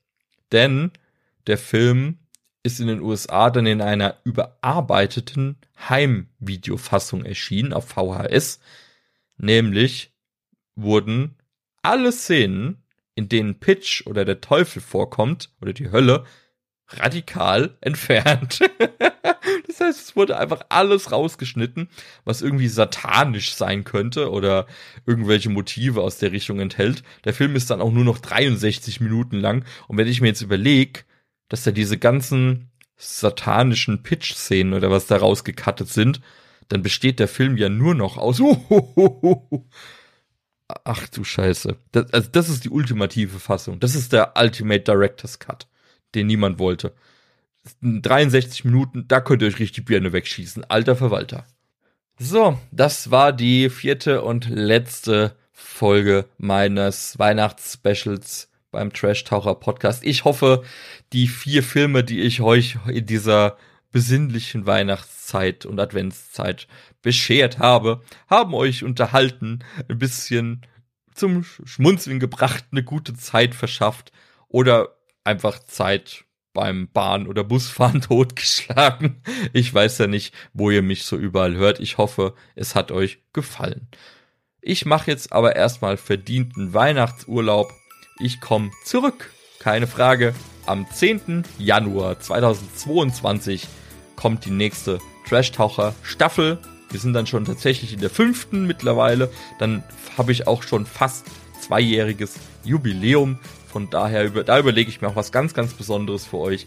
Denn 0.53 0.92
der 1.47 1.59
Film 1.59 2.18
ist 2.62 2.81
in 2.81 2.87
den 2.87 3.01
USA 3.01 3.51
dann 3.51 3.66
in 3.66 3.81
einer 3.81 4.18
überarbeiteten 4.25 5.57
Heimvideofassung 5.88 7.25
erschienen 7.25 7.73
auf 7.73 7.88
VHS, 7.88 8.61
nämlich 9.37 10.12
wurden 10.74 11.37
alle 11.82 12.12
Szenen, 12.12 12.82
in 13.14 13.28
denen 13.28 13.58
Pitch 13.58 14.06
oder 14.06 14.24
der 14.24 14.40
Teufel 14.40 14.80
vorkommt 14.80 15.50
oder 15.61 15.72
die 15.72 15.90
Hölle, 15.90 16.24
radikal 16.88 17.76
entfernt. 17.80 18.61
das 19.66 19.80
heißt, 19.80 20.00
es 20.00 20.16
wurde 20.16 20.38
einfach 20.38 20.62
alles 20.68 21.12
rausgeschnitten, 21.12 21.88
was 22.25 22.42
irgendwie 22.42 22.68
satanisch 22.68 23.54
sein 23.54 23.85
könnte 23.85 24.31
oder 24.31 24.66
irgendwelche 25.06 25.50
Motive 25.50 26.02
aus 26.02 26.18
der 26.18 26.33
Richtung 26.33 26.60
enthält. 26.60 27.02
Der 27.25 27.35
Film 27.35 27.56
ist 27.56 27.70
dann 27.70 27.81
auch 27.81 27.92
nur 27.92 28.04
noch 28.04 28.18
63 28.18 29.00
Minuten 29.00 29.38
lang. 29.40 29.64
Und 29.88 29.96
wenn 29.96 30.08
ich 30.08 30.20
mir 30.20 30.29
jetzt 30.29 30.42
überlege, 30.42 31.00
dass 31.48 31.64
da 31.64 31.70
diese 31.70 31.98
ganzen 31.98 32.70
satanischen 32.96 34.02
Pitch-Szenen 34.02 34.75
oder 34.75 34.90
was 34.90 35.06
da 35.06 35.16
rausgekattet 35.16 35.88
sind, 35.88 36.20
dann 36.68 36.83
besteht 36.83 37.18
der 37.18 37.29
Film 37.29 37.56
ja 37.56 37.68
nur 37.68 37.94
noch 37.94 38.16
aus 38.16 38.40
Ach 40.85 41.08
du 41.08 41.25
Scheiße. 41.25 41.77
Das, 41.92 42.12
also 42.12 42.29
das 42.31 42.48
ist 42.48 42.64
die 42.64 42.70
ultimative 42.70 43.38
Fassung. 43.38 43.81
Das 43.81 43.94
ist 43.94 44.12
der 44.12 44.35
Ultimate 44.37 44.81
Director's 44.83 45.38
Cut, 45.38 45.66
den 46.14 46.27
niemand 46.27 46.58
wollte. 46.58 46.94
63 47.83 48.64
Minuten, 48.64 49.06
da 49.06 49.20
könnt 49.20 49.42
ihr 49.42 49.48
euch 49.48 49.58
richtig 49.58 49.85
Birne 49.85 50.12
wegschießen. 50.12 50.64
Alter 50.68 50.96
Verwalter. 50.96 51.46
So, 52.18 52.58
das 52.70 53.10
war 53.10 53.33
die 53.33 53.70
vierte 53.70 54.23
und 54.23 54.48
letzte 54.48 55.37
Folge 55.52 56.27
meines 56.38 57.18
Weihnachtsspecials 57.18 58.48
beim 58.70 58.92
Trash 58.92 59.25
Taucher 59.25 59.54
Podcast. 59.54 60.04
Ich 60.04 60.25
hoffe, 60.25 60.64
die 61.12 61.29
vier 61.29 61.62
Filme, 61.62 62.04
die 62.04 62.20
ich 62.20 62.40
euch 62.40 62.79
in 62.88 63.06
dieser 63.06 63.56
besinnlichen 63.92 64.66
Weihnachtszeit 65.33 65.66
und 65.66 65.80
Adventszeit 65.80 66.68
beschert 67.02 67.58
habe, 67.58 68.02
haben 68.28 68.54
euch 68.54 68.85
unterhalten, 68.85 69.60
ein 69.88 69.98
bisschen 69.98 70.66
zum 71.14 71.44
Schmunzeln 71.44 72.20
gebracht, 72.20 72.64
eine 72.70 72.83
gute 72.83 73.14
Zeit 73.14 73.54
verschafft 73.54 74.12
oder 74.48 74.96
einfach 75.24 75.58
Zeit 75.60 76.24
beim 76.54 76.88
Bahn- 76.92 77.26
oder 77.26 77.44
Busfahren 77.44 78.00
totgeschlagen. 78.00 79.22
Ich 79.52 79.72
weiß 79.72 79.98
ja 79.98 80.06
nicht, 80.06 80.35
wo 80.52 80.70
ihr 80.70 80.83
mich 80.83 81.04
so 81.04 81.16
überall 81.16 81.54
hört. 81.54 81.80
Ich 81.80 81.98
hoffe, 81.98 82.35
es 82.54 82.74
hat 82.74 82.90
euch 82.92 83.22
gefallen. 83.33 83.88
Ich 84.60 84.85
mache 84.87 85.10
jetzt 85.10 85.33
aber 85.33 85.56
erstmal 85.56 85.96
verdienten 85.96 86.72
Weihnachtsurlaub. 86.72 87.72
Ich 88.20 88.40
komme 88.40 88.70
zurück. 88.85 89.30
Keine 89.58 89.87
Frage. 89.87 90.35
Am 90.66 90.87
10. 90.88 91.44
Januar 91.58 92.20
2022 92.20 93.66
kommt 94.14 94.44
die 94.44 94.50
nächste 94.50 95.00
Trash-Taucher 95.29 95.94
Staffel. 96.02 96.58
Wir 96.90 97.00
sind 97.00 97.14
dann 97.14 97.27
schon 97.27 97.44
tatsächlich 97.44 97.92
in 97.92 98.00
der 98.00 98.10
fünften 98.10 98.66
mittlerweile. 98.66 99.31
Dann 99.58 99.83
habe 100.18 100.33
ich 100.33 100.46
auch 100.46 100.62
schon 100.62 100.87
fast 100.87 101.27
zweijähriges 101.60 102.35
Jubiläum. 102.64 103.38
Von 103.68 103.88
daher, 103.88 104.29
da 104.29 104.58
überlege 104.58 104.90
ich 104.90 105.00
mir 105.00 105.08
auch 105.08 105.16
was 105.16 105.33
ganz, 105.33 105.54
ganz 105.54 105.73
Besonderes 105.73 106.27
für 106.27 106.38
euch. 106.38 106.66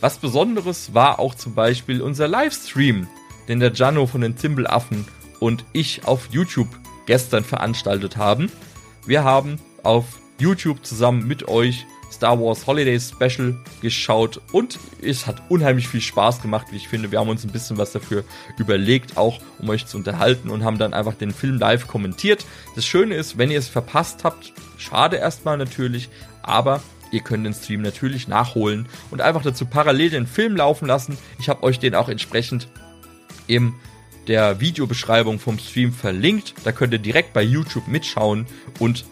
Was 0.00 0.18
Besonderes 0.18 0.94
war 0.94 1.18
auch 1.18 1.34
zum 1.34 1.54
Beispiel 1.54 2.00
unser 2.00 2.28
Livestream, 2.28 3.08
den 3.48 3.60
der 3.60 3.72
Jano 3.72 4.06
von 4.06 4.20
den 4.20 4.36
Zimbelaffen 4.36 5.04
und 5.40 5.64
ich 5.72 6.06
auf 6.06 6.28
YouTube 6.30 6.68
gestern 7.06 7.44
veranstaltet 7.44 8.16
haben. 8.16 8.50
Wir 9.06 9.24
haben 9.24 9.58
auf 9.82 10.04
YouTube 10.38 10.84
zusammen 10.84 11.26
mit 11.26 11.48
euch 11.48 11.84
Star 12.10 12.40
Wars 12.40 12.66
Holiday 12.66 12.98
Special 12.98 13.56
geschaut 13.80 14.40
und 14.52 14.78
es 15.02 15.26
hat 15.26 15.42
unheimlich 15.48 15.88
viel 15.88 16.00
Spaß 16.00 16.42
gemacht, 16.42 16.68
wie 16.70 16.76
ich 16.76 16.88
finde. 16.88 17.12
Wir 17.12 17.20
haben 17.20 17.28
uns 17.28 17.44
ein 17.44 17.52
bisschen 17.52 17.78
was 17.78 17.92
dafür 17.92 18.24
überlegt, 18.58 19.16
auch 19.16 19.40
um 19.58 19.68
euch 19.68 19.86
zu 19.86 19.96
unterhalten 19.96 20.50
und 20.50 20.64
haben 20.64 20.78
dann 20.78 20.94
einfach 20.94 21.14
den 21.14 21.32
Film 21.32 21.58
live 21.58 21.86
kommentiert. 21.86 22.44
Das 22.74 22.86
Schöne 22.86 23.14
ist, 23.14 23.38
wenn 23.38 23.50
ihr 23.50 23.58
es 23.58 23.68
verpasst 23.68 24.24
habt, 24.24 24.52
schade 24.76 25.16
erstmal 25.16 25.58
natürlich, 25.58 26.08
aber 26.42 26.82
ihr 27.12 27.20
könnt 27.20 27.46
den 27.46 27.54
Stream 27.54 27.82
natürlich 27.82 28.28
nachholen 28.28 28.86
und 29.10 29.20
einfach 29.20 29.42
dazu 29.42 29.66
parallel 29.66 30.10
den 30.10 30.26
Film 30.26 30.56
laufen 30.56 30.86
lassen. 30.86 31.16
Ich 31.38 31.48
habe 31.48 31.62
euch 31.62 31.78
den 31.78 31.94
auch 31.94 32.08
entsprechend 32.08 32.68
im 33.46 33.74
der 34.28 34.60
Videobeschreibung 34.60 35.38
vom 35.38 35.58
Stream 35.58 35.92
verlinkt. 35.92 36.54
Da 36.64 36.72
könnt 36.72 36.92
ihr 36.92 36.98
direkt 36.98 37.32
bei 37.32 37.42
YouTube 37.42 37.88
mitschauen 37.88 38.46
und 38.78 39.06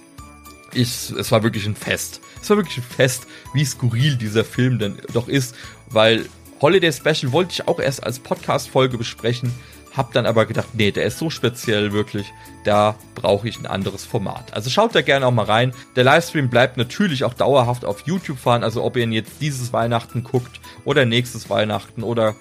ich, 0.74 1.10
es 1.10 1.32
war 1.32 1.42
wirklich 1.42 1.66
ein 1.66 1.74
Fest. 1.74 2.20
Es 2.40 2.50
war 2.50 2.56
wirklich 2.56 2.78
ein 2.78 2.82
Fest, 2.82 3.26
wie 3.54 3.64
skurril 3.64 4.16
dieser 4.16 4.44
Film 4.44 4.78
denn 4.78 4.98
doch 5.12 5.28
ist, 5.28 5.54
weil 5.88 6.26
Holiday 6.60 6.92
Special 6.92 7.32
wollte 7.32 7.52
ich 7.52 7.68
auch 7.68 7.80
erst 7.80 8.02
als 8.04 8.18
Podcast-Folge 8.18 8.96
besprechen, 8.96 9.52
hab 9.96 10.12
dann 10.12 10.26
aber 10.26 10.44
gedacht, 10.46 10.68
nee, 10.74 10.90
der 10.90 11.04
ist 11.04 11.18
so 11.18 11.30
speziell 11.30 11.92
wirklich, 11.92 12.32
da 12.64 12.96
brauche 13.14 13.48
ich 13.48 13.58
ein 13.58 13.66
anderes 13.66 14.04
Format. 14.04 14.52
Also 14.52 14.68
schaut 14.68 14.94
da 14.94 15.00
gerne 15.00 15.26
auch 15.26 15.32
mal 15.32 15.46
rein. 15.46 15.72
Der 15.96 16.04
Livestream 16.04 16.50
bleibt 16.50 16.76
natürlich 16.76 17.24
auch 17.24 17.34
dauerhaft 17.34 17.84
auf 17.84 18.02
YouTube 18.06 18.38
fahren, 18.38 18.62
also 18.62 18.84
ob 18.84 18.96
ihr 18.96 19.04
ihn 19.04 19.12
jetzt 19.12 19.40
dieses 19.40 19.72
Weihnachten 19.72 20.22
guckt 20.22 20.60
oder 20.84 21.06
nächstes 21.06 21.48
Weihnachten 21.48 22.02
oder 22.02 22.36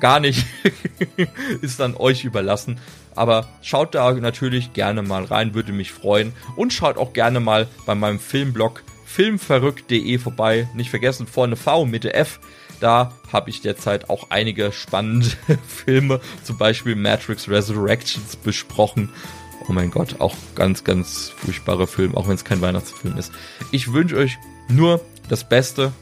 gar 0.00 0.20
nicht, 0.20 0.46
ist 1.60 1.80
dann 1.80 1.96
euch 1.96 2.24
überlassen. 2.24 2.78
Aber 3.14 3.48
schaut 3.62 3.94
da 3.94 4.12
natürlich 4.12 4.72
gerne 4.72 5.02
mal 5.02 5.24
rein, 5.24 5.54
würde 5.54 5.72
mich 5.72 5.92
freuen. 5.92 6.32
Und 6.56 6.72
schaut 6.72 6.96
auch 6.96 7.12
gerne 7.12 7.40
mal 7.40 7.68
bei 7.84 7.94
meinem 7.94 8.18
Filmblog 8.18 8.82
filmverrückt.de 9.12 10.18
vorbei. 10.18 10.68
Nicht 10.74 10.90
vergessen, 10.90 11.26
vorne 11.26 11.56
V, 11.56 11.84
Mitte 11.84 12.14
F. 12.14 12.40
Da 12.80 13.12
habe 13.32 13.50
ich 13.50 13.60
derzeit 13.60 14.10
auch 14.10 14.30
einige 14.30 14.72
spannende 14.72 15.30
Filme, 15.66 16.20
zum 16.42 16.56
Beispiel 16.58 16.96
Matrix 16.96 17.48
Resurrections 17.48 18.36
besprochen. 18.36 19.10
Oh 19.68 19.72
mein 19.72 19.90
Gott, 19.90 20.20
auch 20.20 20.34
ganz, 20.54 20.82
ganz 20.82 21.28
furchtbarer 21.28 21.86
Film, 21.86 22.16
auch 22.16 22.26
wenn 22.26 22.34
es 22.34 22.44
kein 22.44 22.60
Weihnachtsfilm 22.60 23.16
ist. 23.18 23.32
Ich 23.70 23.92
wünsche 23.92 24.16
euch 24.16 24.38
nur 24.68 25.00
das 25.28 25.48
Beste. 25.48 25.92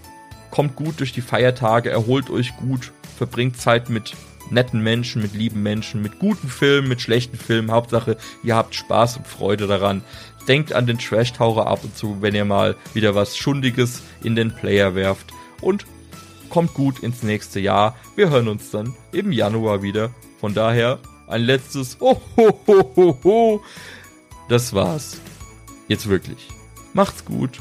Kommt 0.50 0.76
gut 0.76 1.00
durch 1.00 1.12
die 1.12 1.20
Feiertage, 1.20 1.90
erholt 1.90 2.30
euch 2.30 2.56
gut, 2.56 2.92
verbringt 3.18 3.60
Zeit 3.60 3.90
mit 3.90 4.14
netten 4.50 4.82
Menschen, 4.82 5.22
mit 5.22 5.34
lieben 5.34 5.62
Menschen, 5.62 6.02
mit 6.02 6.18
guten 6.18 6.48
Filmen, 6.48 6.88
mit 6.88 7.00
schlechten 7.00 7.36
Filmen. 7.36 7.70
Hauptsache, 7.70 8.16
ihr 8.42 8.56
habt 8.56 8.74
Spaß 8.74 9.18
und 9.18 9.26
Freude 9.26 9.66
daran. 9.66 10.02
Denkt 10.48 10.72
an 10.72 10.86
den 10.86 10.98
Trash-Taucher 10.98 11.66
ab 11.66 11.80
und 11.84 11.96
zu, 11.96 12.20
wenn 12.20 12.34
ihr 12.34 12.44
mal 12.44 12.76
wieder 12.94 13.14
was 13.14 13.36
Schundiges 13.36 14.02
in 14.22 14.34
den 14.34 14.54
Player 14.54 14.94
werft. 14.94 15.32
Und 15.60 15.86
kommt 16.48 16.74
gut 16.74 17.00
ins 17.00 17.22
nächste 17.22 17.60
Jahr. 17.60 17.96
Wir 18.16 18.30
hören 18.30 18.48
uns 18.48 18.70
dann 18.70 18.94
im 19.12 19.32
Januar 19.32 19.82
wieder. 19.82 20.10
Von 20.40 20.54
daher 20.54 20.98
ein 21.28 21.42
letztes 21.42 21.96
Oh. 22.00 23.60
Das 24.48 24.74
war's. 24.74 25.20
Jetzt 25.86 26.08
wirklich. 26.08 26.48
Macht's 26.92 27.24
gut. 27.24 27.60